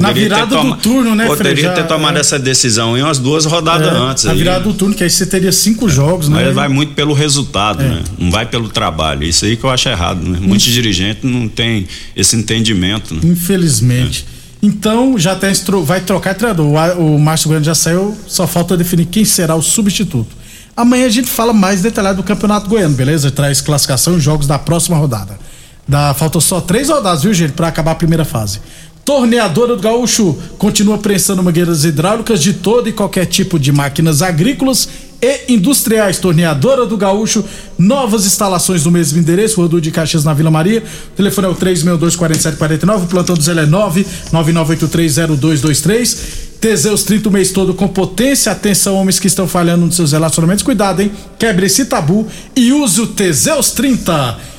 Na 0.00 0.10
virada 0.10 0.56
do 0.56 0.76
turno, 0.76 1.14
né? 1.14 1.24
Poderia 1.26 1.64
Já, 1.66 1.72
ter 1.72 1.86
tomado 1.86 2.16
é. 2.16 2.20
essa 2.20 2.36
decisão 2.36 2.98
em 2.98 3.02
umas 3.02 3.18
duas 3.20 3.44
rodadas 3.44 3.86
É, 3.86 3.96
antes. 3.96 4.24
Na 4.24 4.32
aí. 4.32 4.38
virada 4.38 4.64
do 4.64 4.74
turno, 4.74 4.92
que 4.92 5.04
aí 5.04 5.10
você 5.10 5.24
teria 5.24 5.52
cinco 5.52 5.88
jogos, 5.88 6.28
né? 6.28 6.44
Mas 6.46 6.54
vai 6.54 6.68
muito 6.68 6.94
pelo 6.94 7.14
resultado, 7.14 7.80
É. 7.80 7.88
né? 7.88 8.02
Não 8.18 8.28
vai 8.30 8.44
pelo 8.44 8.68
trabalho. 8.68 9.22
Isso 9.22 9.44
aí 9.44 9.56
que 9.56 9.62
eu 9.64 9.70
acho 9.70 9.88
errado, 9.88 10.20
né? 10.28 10.38
Muitos 10.40 10.66
dirigentes 10.66 11.22
não 11.22 11.46
têm 11.48 11.86
esse 12.16 12.34
entendimento, 12.34 13.14
né? 13.14 13.20
Infelizmente. 13.22 14.26
Então, 14.64 15.18
já 15.18 15.38
estro- 15.50 15.84
vai 15.84 16.00
trocar 16.00 16.34
treinador. 16.34 16.66
O, 16.98 17.16
o 17.16 17.18
Márcio 17.18 17.48
Goiano 17.48 17.66
já 17.66 17.74
saiu, 17.74 18.16
só 18.26 18.46
falta 18.46 18.78
definir 18.78 19.04
quem 19.04 19.22
será 19.22 19.54
o 19.54 19.60
substituto. 19.60 20.34
Amanhã 20.74 21.04
a 21.06 21.10
gente 21.10 21.28
fala 21.28 21.52
mais 21.52 21.82
detalhado 21.82 22.16
do 22.16 22.22
Campeonato 22.22 22.66
Goiano, 22.68 22.94
beleza? 22.94 23.30
Traz 23.30 23.60
classificação 23.60 24.16
e 24.16 24.20
jogos 24.20 24.46
da 24.46 24.58
próxima 24.58 24.96
rodada. 24.96 25.38
Da, 25.86 26.14
faltam 26.14 26.40
só 26.40 26.62
três 26.62 26.88
rodadas, 26.88 27.22
viu, 27.22 27.34
gente, 27.34 27.52
para 27.52 27.68
acabar 27.68 27.90
a 27.90 27.94
primeira 27.94 28.24
fase. 28.24 28.58
Torneadora 29.04 29.76
do 29.76 29.82
Gaúcho 29.82 30.34
continua 30.56 30.96
prensando 30.96 31.42
mangueiras 31.42 31.84
hidráulicas 31.84 32.42
de 32.42 32.54
todo 32.54 32.88
e 32.88 32.92
qualquer 32.92 33.26
tipo 33.26 33.58
de 33.58 33.70
máquinas 33.70 34.22
agrícolas 34.22 34.88
e 35.24 35.54
industriais. 35.54 36.18
Torneadora 36.18 36.84
do 36.84 36.96
Gaúcho, 36.96 37.44
novas 37.78 38.26
instalações 38.26 38.84
no 38.84 38.90
mesmo 38.90 39.18
endereço, 39.18 39.60
Rodul 39.60 39.80
de 39.80 39.90
Caxias 39.90 40.24
na 40.24 40.34
Vila 40.34 40.50
Maria. 40.50 40.82
O 41.12 41.16
telefone 41.16 41.48
é 41.48 41.50
o 41.50 41.54
362-4749, 41.54 43.02
o 43.02 43.06
plantão 43.06 43.34
do 43.34 43.42
Zé 43.42 43.52
é 43.52 43.66
999830223. 43.66 46.16
Teseus 46.60 47.04
30 47.04 47.28
o 47.28 47.32
mês 47.32 47.50
todo 47.50 47.74
com 47.74 47.86
potência. 47.86 48.50
Atenção, 48.50 48.96
homens 48.96 49.18
que 49.18 49.26
estão 49.26 49.46
falhando 49.46 49.84
nos 49.86 49.96
seus 49.96 50.12
relacionamentos. 50.12 50.64
Cuidado, 50.64 51.02
hein? 51.02 51.12
Quebre 51.38 51.66
esse 51.66 51.84
tabu 51.84 52.26
e 52.56 52.72
use 52.72 53.00
o 53.00 53.06
Teseus 53.06 53.70
30. 53.70 54.54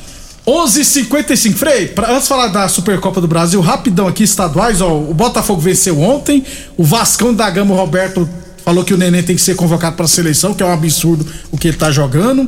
11:55 0.46 1.56
Frei, 1.56 1.88
pra, 1.88 2.12
antes 2.12 2.24
de 2.24 2.30
falar 2.30 2.50
da 2.50 2.68
Supercopa 2.68 3.20
do 3.20 3.28
Brasil, 3.28 3.60
rapidão 3.62 4.08
aqui, 4.08 4.24
estaduais, 4.24 4.80
ó, 4.80 4.96
o 4.96 5.12
Botafogo 5.12 5.60
venceu 5.60 6.00
ontem, 6.00 6.44
o 6.78 6.84
Vascão 6.84 7.34
da 7.34 7.50
Gama, 7.50 7.74
o 7.74 7.78
Roberto, 7.78 8.30
falou 8.66 8.84
que 8.84 8.94
o 8.94 8.98
Neném 8.98 9.22
tem 9.24 9.36
que 9.36 9.42
ser 9.42 9.56
convocado 9.56 9.96
para 9.96 10.06
a 10.06 10.08
seleção, 10.10 10.54
que 10.54 10.62
é 10.62 10.66
um 10.66 10.74
absurdo 10.74 11.26
o 11.52 11.58
que 11.58 11.68
ele 11.70 11.78
tá 11.78 11.92
jogando. 11.92 12.46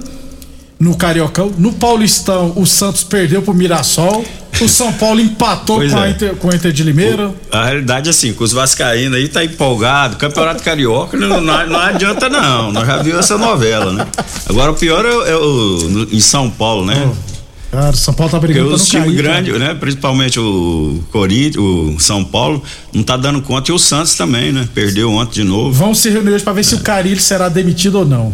No 0.79 0.95
Cariocão, 0.95 1.51
no 1.57 1.73
Paulistão, 1.73 2.53
o 2.55 2.63
Santos 2.63 3.03
perdeu 3.03 3.41
pro 3.41 3.51
Mirassol, 3.51 4.23
o 4.61 4.67
São 4.69 4.93
Paulo 4.93 5.19
empatou 5.19 5.77
Pois 5.77 5.91
com, 5.91 5.97
a 5.97 6.07
é. 6.07 6.11
Inter, 6.11 6.35
com 6.35 6.51
a 6.51 6.55
Inter 6.55 6.71
de 6.71 6.83
Limeira. 6.83 7.33
A 7.51 7.65
realidade 7.65 8.09
é 8.09 8.11
assim, 8.11 8.31
com 8.31 8.43
os 8.43 8.51
vascaínos 8.53 9.17
aí 9.17 9.27
tá 9.27 9.43
empolgado, 9.43 10.17
Campeonato 10.17 10.61
Carioca 10.61 11.17
não, 11.17 11.41
não, 11.41 11.67
não 11.67 11.79
adianta 11.79 12.29
não, 12.29 12.71
nós 12.71 12.85
já 12.85 12.97
vimos 13.01 13.19
essa 13.21 13.39
novela, 13.39 13.91
né? 13.91 14.05
Agora 14.47 14.69
o 14.71 14.75
pior 14.75 15.03
é, 15.03 15.09
o- 15.15 15.25
é 15.25 15.35
o 15.35 15.89
no- 15.89 16.07
em 16.15 16.19
São 16.19 16.47
Paulo, 16.47 16.85
né? 16.85 17.11
Cara, 17.71 17.89
o 17.91 17.97
São 17.97 18.13
Paulo 18.13 18.31
tá 18.31 18.39
Porque 18.39 18.53
brigando 18.53 18.69
pra 18.73 18.75
os 18.77 18.87
times 18.87 19.13
grandes, 19.15 19.59
né? 19.59 19.73
Principalmente 19.73 20.39
o 20.39 21.03
Corinthians, 21.11 21.57
o 21.57 21.97
São 21.99 22.23
Paulo, 22.23 22.63
não 22.93 23.03
tá 23.03 23.17
dando 23.17 23.41
conta 23.41 23.71
e 23.71 23.73
o 23.73 23.79
Santos 23.79 24.15
também, 24.15 24.51
né? 24.51 24.67
Perdeu 24.73 25.11
ontem 25.11 25.41
de 25.41 25.43
novo. 25.43 25.71
Vão 25.71 25.93
se 25.93 26.09
reunir 26.09 26.31
hoje 26.31 26.43
pra 26.43 26.53
ver 26.53 26.63
se 26.63 26.75
o 26.75 26.79
Carilho 26.79 27.19
será 27.19 27.49
demitido 27.49 27.99
ou 27.99 28.05
não. 28.05 28.33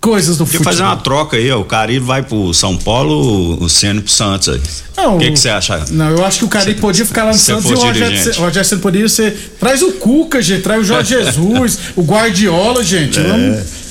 Coisas 0.00 0.36
do 0.36 0.44
Podia 0.44 0.58
futebol. 0.60 0.72
fazer 0.72 0.82
uma 0.84 0.96
troca 0.96 1.36
aí, 1.36 1.50
ó. 1.50 1.60
O 1.60 1.64
Carilho 1.64 2.04
vai 2.04 2.22
pro 2.22 2.54
São 2.54 2.76
Paulo, 2.76 3.60
o 3.60 3.68
Ceni 3.68 4.00
pro 4.00 4.12
Santos 4.12 4.50
aí. 4.50 4.60
Não, 4.96 5.16
O 5.16 5.18
que 5.18 5.36
você 5.36 5.48
acha? 5.48 5.84
Não, 5.90 6.10
eu 6.10 6.24
acho 6.24 6.38
que 6.38 6.44
o 6.44 6.48
Carilho 6.48 6.78
podia 6.78 7.04
ficar 7.04 7.24
lá 7.24 7.32
no 7.32 7.38
Santos 7.38 7.64
e 7.68 7.74
o 7.74 7.76
Rogério, 7.76 8.32
Rogério 8.38 8.78
poderia 8.78 9.08
ser. 9.08 9.56
Traz 9.58 9.82
o 9.82 9.92
Cuca, 9.94 10.40
gente, 10.40 10.62
traz 10.62 10.82
o 10.82 10.84
Jorge 10.84 11.08
Jesus, 11.24 11.78
o 11.96 12.02
Guardiola, 12.02 12.84
gente. 12.84 13.18
É. 13.18 13.22
Vamos. 13.24 13.85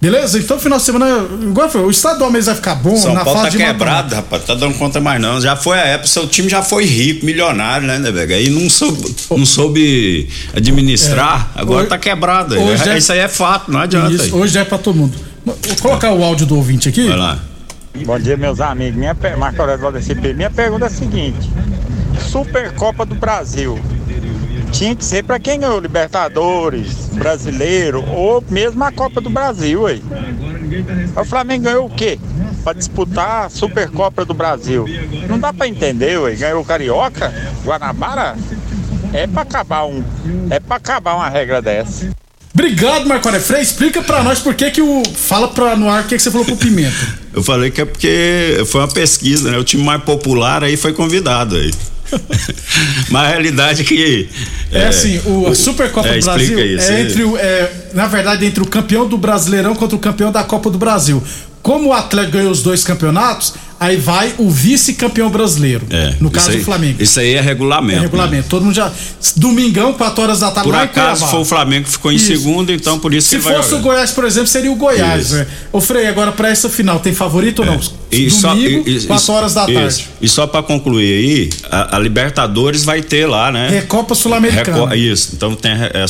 Beleza? 0.00 0.38
Então, 0.38 0.58
final 0.60 0.78
de 0.78 0.84
semana, 0.84 1.26
igual 1.42 1.68
foi, 1.68 1.82
o 1.82 1.90
estadual 1.90 2.30
mesmo 2.30 2.46
vai 2.46 2.54
ficar 2.54 2.76
bom 2.76 2.96
São 2.96 3.12
na 3.14 3.24
Paulo 3.24 3.40
fase 3.40 3.50
tá 3.50 3.56
de 3.58 3.64
quebrado, 3.64 4.14
rapaz. 4.14 4.44
Tá 4.44 4.54
dando 4.54 4.74
conta 4.78 5.00
mais 5.00 5.20
não. 5.20 5.40
Já 5.40 5.56
foi 5.56 5.76
a 5.76 5.84
época, 5.84 6.06
seu 6.08 6.28
time 6.28 6.48
já 6.48 6.62
foi 6.62 6.84
rico, 6.84 7.26
milionário, 7.26 7.84
né, 7.86 7.98
né, 7.98 8.12
velho? 8.12 8.32
Aí 8.34 8.48
não 8.48 8.70
soube, 8.70 9.16
não 9.30 9.44
soube 9.44 10.28
administrar, 10.54 11.50
É. 11.56 11.60
agora 11.60 11.80
Hoje- 11.80 11.88
tá 11.88 11.98
quebrado. 11.98 12.56
hoje 12.60 12.88
é- 12.88 12.98
Isso 12.98 13.12
aí 13.12 13.18
é 13.18 13.28
fato, 13.28 13.72
não 13.72 13.80
adianta. 13.80 14.12
Isso, 14.12 14.22
aí. 14.24 14.32
hoje 14.32 14.54
já 14.54 14.60
é 14.60 14.64
pra 14.64 14.78
todo 14.78 14.94
mundo. 14.94 15.14
Vou 15.44 15.56
colocar 15.82 16.12
o 16.12 16.22
áudio 16.22 16.46
do 16.46 16.54
ouvinte 16.56 16.88
aqui. 16.88 17.08
Vai 17.08 17.16
lá. 17.18 17.38
Bom 18.06 18.18
dia, 18.20 18.36
meus 18.36 18.60
amigos. 18.60 18.96
Minha, 18.96 19.16
Marco 19.36 19.60
Aurélio 19.60 19.82
Valdecir, 19.82 20.16
minha 20.36 20.50
pergunta 20.50 20.84
é 20.84 20.88
a 20.88 20.90
seguinte: 20.90 21.50
Supercopa 22.30 23.04
do 23.04 23.16
Brasil 23.16 23.80
tinha 24.70 24.94
que 24.94 25.04
ser 25.04 25.24
para 25.24 25.40
quem 25.40 25.58
ganhou 25.58 25.80
Libertadores, 25.80 27.07
Brasileiro 27.18 28.04
ou 28.08 28.42
mesmo 28.48 28.82
a 28.84 28.92
Copa 28.92 29.20
do 29.20 29.28
Brasil 29.28 29.86
aí. 29.86 30.02
O 31.16 31.24
Flamengo 31.24 31.64
ganhou 31.64 31.86
o 31.86 31.90
quê? 31.90 32.18
Para 32.64 32.72
disputar 32.74 33.46
a 33.46 33.48
Supercopa 33.48 34.24
do 34.24 34.34
Brasil. 34.34 34.84
Não 35.28 35.38
dá 35.38 35.52
para 35.52 35.68
entender, 35.68 36.18
ué. 36.18 36.34
Ganhou 36.34 36.62
o 36.62 36.64
Carioca, 36.64 37.32
Guanabara. 37.64 38.36
É 39.12 39.26
para 39.26 39.42
acabar 39.42 39.86
um, 39.86 40.04
é 40.50 40.60
para 40.60 40.76
acabar 40.76 41.14
uma 41.14 41.28
regra 41.28 41.62
dessa. 41.62 42.10
Obrigado, 42.52 43.06
Marco 43.06 43.28
Aurélio. 43.28 43.46
Frei, 43.46 43.62
explica 43.62 44.02
pra 44.02 44.22
nós 44.22 44.40
por 44.40 44.52
que 44.52 44.70
que 44.70 44.82
o. 44.82 45.02
Fala 45.14 45.48
pra, 45.48 45.76
no 45.76 45.88
ar 45.88 46.02
o 46.02 46.06
que, 46.08 46.16
que 46.16 46.22
você 46.22 46.30
falou 46.30 46.44
pro 46.44 46.56
Pimenta. 46.56 46.96
Eu 47.32 47.42
falei 47.42 47.70
que 47.70 47.80
é 47.80 47.84
porque 47.84 48.64
foi 48.66 48.80
uma 48.80 48.88
pesquisa, 48.88 49.50
né? 49.50 49.58
O 49.58 49.62
time 49.62 49.84
mais 49.84 50.02
popular 50.02 50.64
aí 50.64 50.76
foi 50.76 50.92
convidado 50.92 51.54
aí. 51.54 51.70
Mas 53.10 53.26
a 53.26 53.28
realidade 53.28 53.82
é 53.82 53.84
que. 53.84 54.28
É, 54.72 54.86
assim, 54.86 55.20
o, 55.24 55.48
a 55.48 55.54
Supercopa 55.54 56.08
é, 56.08 56.18
do 56.18 56.24
Brasil 56.24 56.76
isso. 56.76 56.90
é 56.90 57.00
entre 57.00 57.22
o, 57.24 57.36
é, 57.36 57.70
na 57.94 58.06
verdade, 58.06 58.44
entre 58.46 58.62
o 58.62 58.66
campeão 58.66 59.08
do 59.08 59.16
Brasileirão 59.16 59.74
contra 59.74 59.96
o 59.96 59.98
campeão 59.98 60.30
da 60.30 60.42
Copa 60.42 60.70
do 60.70 60.78
Brasil. 60.78 61.22
Como 61.62 61.88
o 61.88 61.92
Atlético 61.92 62.32
ganhou 62.32 62.50
os 62.50 62.62
dois 62.62 62.84
campeonatos, 62.84 63.54
aí 63.80 63.96
vai 63.96 64.34
o 64.38 64.50
vice-campeão 64.50 65.30
brasileiro. 65.30 65.86
É, 65.90 66.14
no 66.20 66.26
isso 66.26 66.30
caso 66.30 66.50
aí- 66.50 66.58
do 66.58 66.64
Flamengo. 66.64 67.02
Isso 67.02 67.20
aí 67.20 67.34
é 67.34 67.40
regulamento. 67.40 67.98
É 67.98 68.02
regulamento. 68.02 68.48
Todo 68.48 68.64
mundo 68.64 68.74
já. 68.74 68.90
Domingão, 69.36 69.92
4 69.92 70.22
horas 70.22 70.40
da 70.40 70.48
né? 70.48 70.52
tarde. 70.54 70.70
Por 70.70 70.76
acaso 70.78 71.26
foi 71.26 71.40
o 71.40 71.44
Flamengo 71.44 71.84
que 71.86 71.90
ficou 71.92 72.10
em 72.12 72.16
Isso. 72.16 72.26
segundo, 72.26 72.72
então 72.72 72.98
por 72.98 73.12
isso 73.14 73.28
Se 73.28 73.36
que 73.36 73.42
vai 73.42 73.54
fosse 73.56 73.74
o. 73.74 73.78
Goiás, 73.80 74.10
por 74.10 74.24
exemplo, 74.24 74.48
seria 74.48 74.70
o 74.72 74.76
Goiás. 74.76 75.26
Isso. 75.26 75.34
Né? 75.36 75.46
Ô 75.72 75.80
Frei, 75.80 76.06
agora 76.06 76.32
pra 76.32 76.48
essa 76.48 76.68
final, 76.68 76.98
tem 77.00 77.12
favorito 77.14 77.60
ou 77.60 77.66
não? 77.66 77.80
E 78.10 78.30
só- 78.30 78.50
Domingo, 78.54 78.88
e- 78.88 78.96
e- 78.96 79.06
4 79.06 79.32
horas 79.32 79.54
da 79.54 79.64
isso. 79.64 79.74
tarde. 79.74 80.08
E 80.20 80.28
só 80.28 80.46
pra 80.46 80.62
concluir 80.62 81.12
aí, 81.12 81.50
a, 81.70 81.96
a 81.96 81.98
Libertadores 81.98 82.84
vai 82.84 83.02
ter 83.02 83.26
lá, 83.26 83.52
né? 83.52 83.68
Recopa 83.68 84.14
Sul-Americana. 84.14 84.78
Reco- 84.86 84.94
Isso, 84.94 85.30
então 85.34 85.54
tem 85.54 85.72
é, 85.72 86.04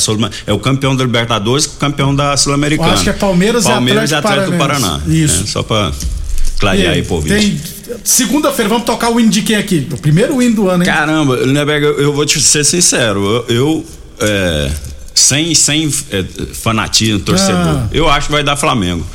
é 0.47 0.53
o 0.53 0.59
campeão 0.59 0.95
da 0.95 1.03
Libertadores 1.03 1.65
e 1.65 1.67
o 1.67 1.71
campeão 1.71 2.15
da 2.15 2.35
Sul-Americana. 2.37 2.89
Eu 2.89 2.93
acho 2.93 3.03
que 3.03 3.09
é 3.09 3.13
Palmeiras 3.13 3.65
e 3.65 3.67
Palmeiras 3.67 4.13
Atlético 4.13 4.51
do 4.51 4.57
Paraná. 4.57 4.87
Paranaense. 4.99 5.23
Isso. 5.23 5.41
né? 5.41 5.47
Só 5.47 5.61
pra 5.63 5.91
E 5.91 6.28
clarear 6.59 6.91
aí, 6.93 6.99
aí, 6.99 7.05
pô, 7.05 7.21
tem 7.21 7.59
Segunda-feira, 8.03 8.69
vamos 8.69 8.85
tocar 8.85 9.09
o 9.09 9.19
hino 9.19 9.29
de 9.29 9.41
quem 9.41 9.55
aqui? 9.55 9.87
O 9.91 9.97
primeiro 9.97 10.41
hino 10.41 10.55
do 10.55 10.69
ano, 10.69 10.83
hein? 10.83 10.89
Caramba, 10.89 11.35
Lindeberg, 11.37 11.85
eu, 11.85 11.99
eu 11.99 12.13
vou 12.13 12.25
te 12.25 12.39
ser 12.41 12.63
sincero, 12.63 13.45
eu, 13.47 13.55
eu, 13.55 13.85
é, 14.19 14.71
sem, 15.15 15.55
sem 15.55 15.91
é, 16.11 16.23
fanatismo, 16.53 17.19
torcedor, 17.19 17.55
Ah. 17.57 17.89
eu 17.91 18.09
acho 18.09 18.27
que 18.27 18.31
vai 18.33 18.43
dar 18.43 18.55
Flamengo. 18.55 19.05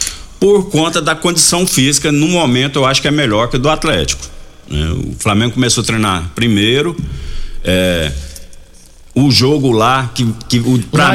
Por 0.40 0.68
conta 0.70 1.00
da 1.00 1.14
condição 1.14 1.66
física, 1.66 2.10
no 2.12 2.28
momento 2.28 2.80
eu 2.80 2.84
acho 2.86 3.00
que 3.00 3.08
é 3.08 3.10
melhor 3.10 3.48
que 3.48 3.56
o 3.56 3.58
do 3.58 3.70
Atlético. 3.70 4.22
né? 4.68 4.88
O 4.92 5.14
Flamengo 5.18 5.52
começou 5.54 5.82
a 5.82 5.86
treinar 5.86 6.30
primeiro. 6.34 6.96
é, 7.62 8.10
o 9.14 9.30
jogo 9.30 9.70
lá, 9.70 10.10
que, 10.12 10.26
que 10.48 10.56
em 10.56 10.60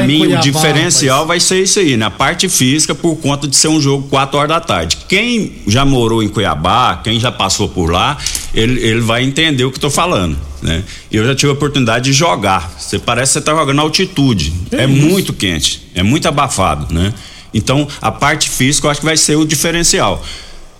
mim 0.06 0.18
Cuiabá, 0.20 0.38
o 0.38 0.42
diferencial 0.42 1.26
vai 1.26 1.38
ser 1.38 1.62
isso 1.62 1.78
aí, 1.78 1.98
na 1.98 2.10
parte 2.10 2.48
física, 2.48 2.94
por 2.94 3.16
conta 3.16 3.46
de 3.46 3.54
ser 3.54 3.68
um 3.68 3.78
jogo 3.78 4.08
4 4.08 4.38
horas 4.38 4.48
da 4.48 4.60
tarde. 4.60 4.96
Quem 5.06 5.52
já 5.66 5.84
morou 5.84 6.22
em 6.22 6.28
Cuiabá, 6.28 6.98
quem 7.04 7.20
já 7.20 7.30
passou 7.30 7.68
por 7.68 7.90
lá, 7.90 8.16
ele, 8.54 8.80
ele 8.80 9.00
vai 9.00 9.22
entender 9.22 9.64
o 9.64 9.70
que 9.70 9.78
tô 9.78 9.90
falando, 9.90 10.38
né? 10.62 10.82
Eu 11.12 11.26
já 11.26 11.34
tive 11.34 11.50
a 11.50 11.52
oportunidade 11.52 12.06
de 12.06 12.12
jogar. 12.14 12.72
Você 12.78 12.98
parece 12.98 13.34
que 13.34 13.38
você 13.40 13.44
tá 13.44 13.52
jogando 13.52 13.76
na 13.76 13.82
altitude. 13.82 14.52
é 14.70 14.86
muito 14.86 15.34
quente, 15.34 15.82
é 15.94 16.02
muito 16.02 16.26
abafado, 16.26 16.92
né? 16.94 17.12
Então, 17.52 17.86
a 18.00 18.10
parte 18.10 18.48
física 18.48 18.86
eu 18.86 18.90
acho 18.90 19.00
que 19.00 19.06
vai 19.06 19.16
ser 19.16 19.36
o 19.36 19.44
diferencial. 19.44 20.24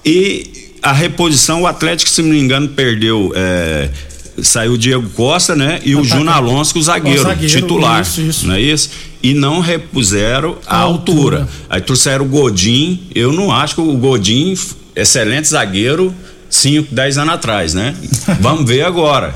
E 0.03 0.71
a 0.83 0.93
reposição, 0.93 1.63
o 1.63 1.67
Atlético, 1.67 2.11
se 2.11 2.23
não 2.23 2.31
me 2.31 2.39
engano, 2.39 2.69
perdeu. 2.69 3.31
é, 3.37 3.91
saiu 4.43 4.73
o 4.73 4.79
Diego 4.79 5.09
Costa, 5.11 5.55
né? 5.57 5.81
E 5.85 5.95
o 5.95 5.99
Atacante. 5.99 6.19
Júnior 6.19 6.35
Alonso, 6.37 6.79
o 6.79 6.83
zagueiro, 6.83 7.21
O 7.21 7.25
zagueiro, 7.25 7.55
titular. 7.61 8.03
isso, 8.03 8.21
isso. 8.21 8.47
Não 8.47 8.55
é 8.55 8.61
isso? 8.61 8.91
E 9.23 9.35
não 9.35 9.61
repuseram 9.61 10.57
a, 10.67 10.77
A 10.77 10.81
altura. 10.81 11.41
altura. 11.41 11.49
Aí 11.69 11.81
trouxeram 11.81 12.25
o 12.25 12.29
Godin. 12.29 13.03
Eu 13.15 13.33
não 13.33 13.53
acho 13.53 13.75
que 13.77 13.81
o 13.81 13.97
Godin, 13.97 14.57
excelente 14.97 15.49
zagueiro, 15.49 16.15
5, 16.49 16.95
10 16.95 17.19
anos 17.19 17.35
atrás, 17.35 17.75
né? 17.75 17.95
Vamos 18.41 18.69
ver 18.69 18.83
agora. 18.83 19.35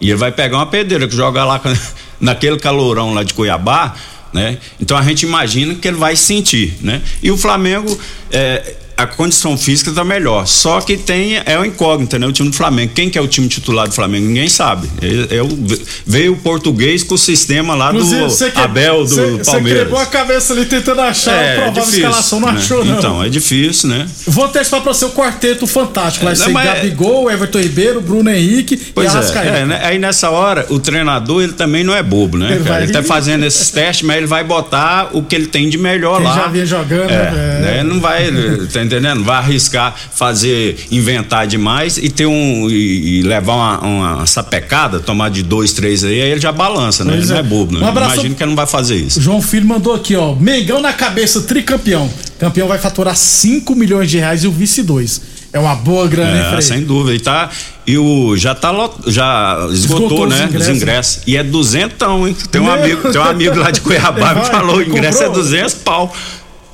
E 0.00 0.08
ele 0.08 0.16
vai 0.18 0.32
pegar 0.32 0.56
uma 0.56 0.66
pedreira 0.66 1.06
que 1.06 1.14
joga 1.14 1.44
lá 1.44 1.60
naquele 2.20 2.58
calorão 2.58 3.12
lá 3.14 3.22
de 3.22 3.34
Cuiabá, 3.34 3.94
né? 4.32 4.58
Então 4.80 4.96
a 4.96 5.02
gente 5.02 5.24
imagina 5.24 5.74
que 5.74 5.86
ele 5.86 5.96
vai 5.98 6.16
sentir, 6.16 6.76
né? 6.80 7.02
E 7.22 7.30
o 7.30 7.36
Flamengo, 7.36 7.98
é, 8.30 8.76
a 9.02 9.06
condição 9.06 9.56
física 9.56 9.90
tá 9.92 10.04
melhor. 10.04 10.46
Só 10.46 10.80
que 10.80 10.96
tem 10.96 11.40
é 11.44 11.58
o 11.58 11.64
incógnito, 11.64 12.18
né? 12.18 12.26
O 12.26 12.32
time 12.32 12.50
do 12.50 12.56
Flamengo. 12.56 12.92
Quem 12.94 13.08
que 13.10 13.18
é 13.18 13.20
o 13.20 13.28
time 13.28 13.48
titular 13.48 13.88
do 13.88 13.94
Flamengo? 13.94 14.26
Ninguém 14.26 14.48
sabe. 14.48 14.88
É, 15.00 15.36
é 15.36 15.42
o- 15.42 15.58
veio 16.06 16.32
o 16.32 16.36
português 16.36 17.02
com 17.02 17.14
o 17.14 17.18
sistema 17.18 17.74
lá 17.74 17.90
Inclusive, 17.90 18.20
do 18.22 18.30
você 18.30 18.50
que- 18.50 18.58
Abel 18.60 19.04
do 19.04 19.08
você- 19.08 19.30
Você 19.30 19.50
Palmeiras. 19.50 19.82
quebrou 19.82 20.00
a 20.00 20.06
cabeça 20.06 20.52
ali 20.52 20.64
tentando 20.66 21.00
achar 21.00 21.34
a 21.34 21.62
provável 21.62 21.82
escalação, 21.94 22.40
não 22.40 22.52
né? 22.52 22.58
achou, 22.58 22.84
não. 22.84 22.98
Então, 22.98 23.24
é 23.24 23.28
difícil, 23.28 23.88
né? 23.88 24.06
Vou 24.26 24.48
testar 24.48 24.80
pra 24.80 24.92
você 24.92 25.04
o 25.04 25.10
quarteto 25.10 25.66
fantástico. 25.66 26.24
Vai 26.24 26.34
É, 26.34 26.36
ser 26.36 26.52
Gabigol, 26.52 27.30
Everton 27.30 27.60
Ribeiro, 27.60 28.00
Bruno 28.00 28.30
Henrique 28.30 28.76
Pois 28.94 29.06
e 29.06 29.08
é, 29.08 29.18
Arrascaeta. 29.18 29.56
é, 29.58 29.66
né? 29.66 29.80
aí 29.82 29.98
nessa 29.98 30.30
hora 30.30 30.66
o 30.68 30.78
treinador 30.78 31.42
ele 31.42 31.52
também 31.52 31.82
não 31.84 31.94
é 31.94 32.02
bobo, 32.02 32.36
né? 32.38 32.52
Ele 32.52 32.60
vai- 32.64 32.82
Ele 32.82 32.92
tá 32.92 33.02
fazendo 33.02 33.44
esses 33.44 33.70
testes, 33.70 34.06
mas 34.06 34.16
ele 34.16 34.26
vai 34.26 34.42
botar 34.44 35.10
o 35.12 35.22
que 35.22 35.34
ele 35.34 35.46
tem 35.46 35.68
de 35.68 35.78
melhor 35.78 36.16
Quem 36.18 36.26
lá. 36.26 36.34
já 36.34 36.46
vinha 36.48 36.66
jogando, 36.66 37.10
é, 37.10 37.30
né? 37.30 37.60
né? 37.76 37.82
Não 37.84 38.00
vai, 38.00 38.30
tá 38.72 38.80
entendendo? 38.96 39.22
Vai 39.24 39.36
arriscar 39.38 39.94
fazer, 40.12 40.76
inventar 40.90 41.46
demais 41.46 41.96
e 41.98 42.08
ter 42.08 42.26
um 42.26 42.68
e, 42.68 43.20
e 43.20 43.22
levar 43.22 43.54
uma, 43.54 43.80
uma 43.80 44.26
sapecada, 44.26 45.00
tomar 45.00 45.30
de 45.30 45.42
dois, 45.42 45.72
três 45.72 46.02
aí, 46.04 46.20
aí 46.20 46.30
ele 46.30 46.40
já 46.40 46.52
balança, 46.52 47.04
né? 47.04 47.12
Pois 47.12 47.24
Ele 47.24 47.30
não 47.32 47.36
é. 47.36 47.40
é 47.40 47.42
bobo, 47.42 47.78
né? 47.78 47.84
Um 47.84 47.88
abraço- 47.88 48.14
Imagino 48.14 48.34
que 48.34 48.42
ele 48.42 48.50
não 48.50 48.56
vai 48.56 48.66
fazer 48.66 48.96
isso. 48.96 49.20
João 49.20 49.40
Filho 49.40 49.66
mandou 49.66 49.94
aqui, 49.94 50.16
ó. 50.16 50.34
Mengão 50.34 50.80
na 50.80 50.92
cabeça, 50.92 51.42
tricampeão. 51.42 52.10
Campeão 52.38 52.66
vai 52.68 52.78
faturar 52.78 53.14
5 53.16 53.74
milhões 53.74 54.10
de 54.10 54.18
reais 54.18 54.44
e 54.44 54.46
o 54.46 54.50
vice 54.52 54.82
2. 54.82 55.40
É 55.52 55.58
uma 55.58 55.74
boa 55.74 56.06
grana, 56.06 56.30
hein, 56.38 56.44
É, 56.46 56.48
Frei? 56.50 56.62
sem 56.62 56.84
dúvida. 56.84 57.14
E, 57.16 57.18
tá, 57.18 57.50
e 57.86 57.98
o 57.98 58.36
já 58.36 58.54
tá 58.54 58.70
lot, 58.70 58.94
já 59.08 59.66
esgotou, 59.72 60.06
Esgotou 60.06 60.26
os 60.26 60.30
né? 60.30 60.44
ingressos. 60.44 60.68
Os 60.68 60.76
ingressos. 60.76 61.22
E 61.26 61.36
é 61.36 61.42
duzentão, 61.42 62.28
hein? 62.28 62.36
Tem 62.52 62.60
um 62.60 62.64
Meu. 62.64 62.74
amigo, 62.74 63.10
tem 63.12 63.20
um 63.20 63.24
amigo 63.24 63.58
lá 63.58 63.70
de 63.72 63.80
Cuiabá 63.80 64.36
que 64.36 64.46
falou, 64.48 64.76
o 64.76 64.82
ingresso 64.82 65.18
comprou? 65.18 65.32
é 65.40 65.42
200 65.42 65.74
pau. 65.74 66.14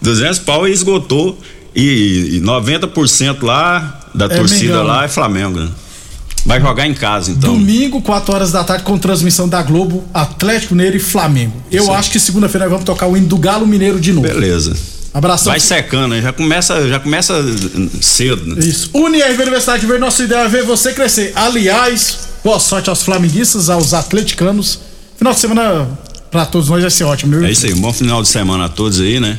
200 0.03 0.39
pau 0.41 0.69
e 0.69 0.73
esgotou. 0.73 1.39
E, 1.77 2.37
e 2.37 2.41
90% 2.41 3.43
lá 3.43 4.01
da 4.15 4.25
É 4.25 4.29
torcida 4.29 4.73
Mengão. 4.73 4.87
lá 4.87 5.05
é 5.05 5.09
Flamengo, 5.09 5.61
né? 5.61 5.69
Vai 6.47 6.61
jogar 6.61 6.87
em 6.87 6.95
casa, 6.95 7.33
então. 7.33 7.55
Domingo, 7.55 8.01
4 8.01 8.33
horas 8.33 8.53
da 8.53 8.63
tarde, 8.65 8.85
com 8.85 8.97
transmissão 8.97 9.49
da 9.49 9.63
Globo, 9.63 10.05
Atlético 10.15 10.75
Mineiro 10.75 10.97
e 10.97 11.01
Flamengo. 11.01 11.61
Eu 11.71 11.85
Sim. 11.85 11.91
acho 11.91 12.11
que 12.11 12.21
segunda-feira 12.21 12.65
nós 12.67 12.71
vamos 12.73 12.87
tocar 12.87 13.07
o 13.09 13.17
hino 13.17 13.27
do 13.27 13.37
Galo 13.37 13.67
Mineiro 13.67 14.01
de 14.01 14.13
novo. 14.13 14.27
Beleza. 14.27 14.75
Abração. 15.13 15.51
Vai 15.51 15.59
secando, 15.59 16.09
né? 16.09 16.23
Já 16.23 16.33
começa, 16.33 16.89
já 16.89 17.01
começa 17.01 17.35
cedo, 18.01 18.55
né? 18.55 18.65
Isso. 18.65 18.91
UniRV 18.95 19.43
Universidade 19.43 19.81
de 19.81 19.87
Verde, 19.87 20.01
nossa 20.01 20.23
ideia 20.23 20.41
é 20.41 20.49
ver 20.49 20.63
você 20.63 20.93
crescer. 20.93 21.33
Aliás, 21.35 22.29
boa 22.45 22.61
sorte 22.61 22.91
aos 22.91 23.03
flamenguistas, 23.03 23.69
aos 23.69 23.93
atleticanos. 23.93 24.79
Final 25.17 25.33
de 25.33 25.41
semana 25.41 25.89
pra 26.31 26.47
todos 26.47 26.69
nós 26.69 26.81
vai 26.83 26.91
ser 26.91 27.05
ótimo, 27.05 27.33
viu? 27.39 27.47
É 27.47 27.51
isso 27.51 27.67
aí. 27.67 27.73
Um 27.73 27.81
bom 27.81 27.93
final 27.93 28.23
de 28.23 28.29
semana 28.29 28.67
a 28.67 28.69
todos 28.69 29.01
aí, 29.01 29.19
né? 29.19 29.39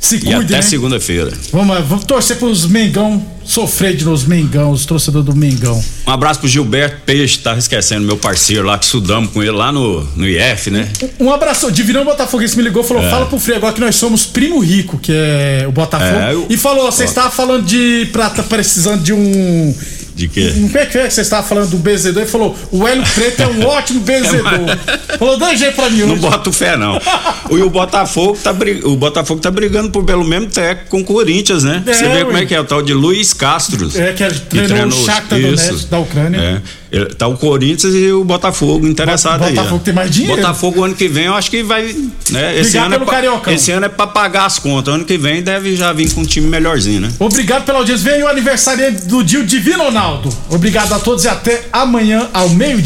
Se 0.00 0.16
E 0.16 0.20
cuidem, 0.20 0.42
até 0.44 0.54
né? 0.56 0.62
segunda-feira. 0.62 1.30
Vamos, 1.52 1.68
lá, 1.76 1.80
vamos 1.82 2.04
torcer 2.06 2.38
pros 2.38 2.64
Mengão, 2.66 3.22
sofrer 3.44 3.94
de 3.94 4.04
nos 4.06 4.24
Mengão, 4.24 4.70
os 4.70 4.86
torcedores 4.86 5.26
do 5.26 5.36
Mengão. 5.36 5.78
Um 6.06 6.10
abraço 6.10 6.40
pro 6.40 6.48
Gilberto 6.48 7.02
Peixe, 7.04 7.38
tava 7.38 7.58
esquecendo, 7.58 8.06
meu 8.06 8.16
parceiro 8.16 8.66
lá, 8.66 8.78
que 8.78 8.86
estudamos 8.86 9.30
com 9.30 9.42
ele 9.42 9.50
lá 9.52 9.70
no, 9.70 10.02
no 10.16 10.26
IF, 10.26 10.70
né? 10.70 10.88
Um 11.20 11.30
abraço, 11.30 11.70
Divinão 11.70 12.02
Botafoguense 12.06 12.56
me 12.56 12.62
ligou, 12.62 12.82
falou: 12.82 13.02
É. 13.04 13.10
fala 13.10 13.26
pro 13.26 13.38
Frei 13.38 13.56
agora 13.58 13.74
que 13.74 13.80
nós 13.80 13.94
somos 13.94 14.24
primo 14.24 14.58
rico, 14.60 14.98
que 14.98 15.12
é 15.14 15.66
o 15.68 15.72
Botafogo. 15.72 16.18
É, 16.18 16.32
eu- 16.32 16.46
E 16.48 16.56
falou: 16.56 16.90
você 16.90 17.04
estava 17.04 17.30
falando 17.30 17.66
de 17.66 18.08
prata 18.10 18.42
precisando 18.42 19.02
de 19.02 19.12
um. 19.12 19.74
De 20.14 20.28
quê? 20.28 20.52
Não 20.56 20.80
é 20.80 20.86
que 20.86 20.98
é 20.98 21.06
que 21.06 21.14
você 21.14 21.20
estava 21.20 21.46
falando 21.46 21.70
do 21.70 21.78
benzedor? 21.78 22.22
Ele 22.22 22.30
falou: 22.30 22.56
o 22.70 22.86
Hélio 22.86 23.04
Preto 23.14 23.42
é 23.42 23.46
um 23.46 23.64
ótimo 23.66 24.00
benzedor. 24.00 24.76
falou: 25.18 25.38
dá 25.38 25.54
jeito 25.54 25.74
pra 25.76 25.88
mim 25.88 26.00
Não 26.00 26.12
hoje. 26.12 26.20
boto 26.20 26.52
fé, 26.52 26.76
não. 26.76 27.00
E 27.50 27.62
o 27.62 27.68
Botafogo 27.68 28.38
tá, 28.40 28.54
o 28.84 28.96
Botafogo 28.96 29.40
tá 29.40 29.50
brigando 29.50 29.90
por 29.90 30.04
pelo 30.04 30.22
mesmo 30.24 30.46
técnico 30.48 30.88
com 30.90 31.00
o 31.00 31.04
Corinthians, 31.04 31.64
né? 31.64 31.82
É, 31.84 31.92
Você 31.92 32.04
vê 32.08 32.14
ué. 32.18 32.24
como 32.24 32.36
é 32.36 32.46
que 32.46 32.54
é, 32.54 32.60
o 32.60 32.64
tal 32.64 32.80
de 32.80 32.94
Luiz 32.94 33.32
Castro. 33.34 33.90
É, 33.98 34.12
que 34.12 34.28
treinou 34.48 34.86
o 34.86 34.92
Shakhtar 34.92 35.40
Donetsk 35.40 35.88
da 35.88 35.98
Ucrânia. 35.98 36.38
É. 36.38 36.62
Tá 37.16 37.28
o 37.28 37.36
Corinthians 37.36 37.94
e 37.94 38.12
o 38.12 38.24
Botafogo 38.24 38.86
interessado 38.86 39.44
aí. 39.44 39.54
Botafogo 39.54 39.82
tem 39.84 39.94
mais 39.94 40.10
dinheiro. 40.10 40.36
Botafogo 40.36 40.82
ano 40.82 40.94
que 40.94 41.06
vem 41.06 41.26
eu 41.26 41.34
acho 41.34 41.50
que 41.50 41.62
vai. 41.62 41.94
Né? 42.30 42.58
Esse, 42.58 42.76
ano 42.78 42.94
é 42.94 42.98
pelo 42.98 43.10
pra, 43.10 43.52
esse 43.52 43.70
ano 43.70 43.86
é 43.86 43.88
pra 43.88 44.06
pagar 44.06 44.46
as 44.46 44.58
contas. 44.58 44.92
Ano 44.94 45.04
que 45.04 45.16
vem 45.16 45.42
deve 45.42 45.76
já 45.76 45.92
vir 45.92 46.12
com 46.12 46.22
um 46.22 46.24
time 46.24 46.48
melhorzinho, 46.48 47.00
né? 47.00 47.12
Obrigado 47.18 47.64
pela 47.64 47.78
audiência. 47.78 48.10
Vem 48.10 48.22
o 48.22 48.28
aniversário 48.28 48.92
do 49.06 49.22
dia, 49.22 49.40
o 49.40 49.44
Divino 49.44 49.84
Ronaldo. 49.84 50.34
Obrigado 50.48 50.92
a 50.92 50.98
todos 50.98 51.24
e 51.24 51.28
até 51.28 51.64
amanhã 51.72 52.28
ao 52.32 52.48
meio-dia. 52.48 52.78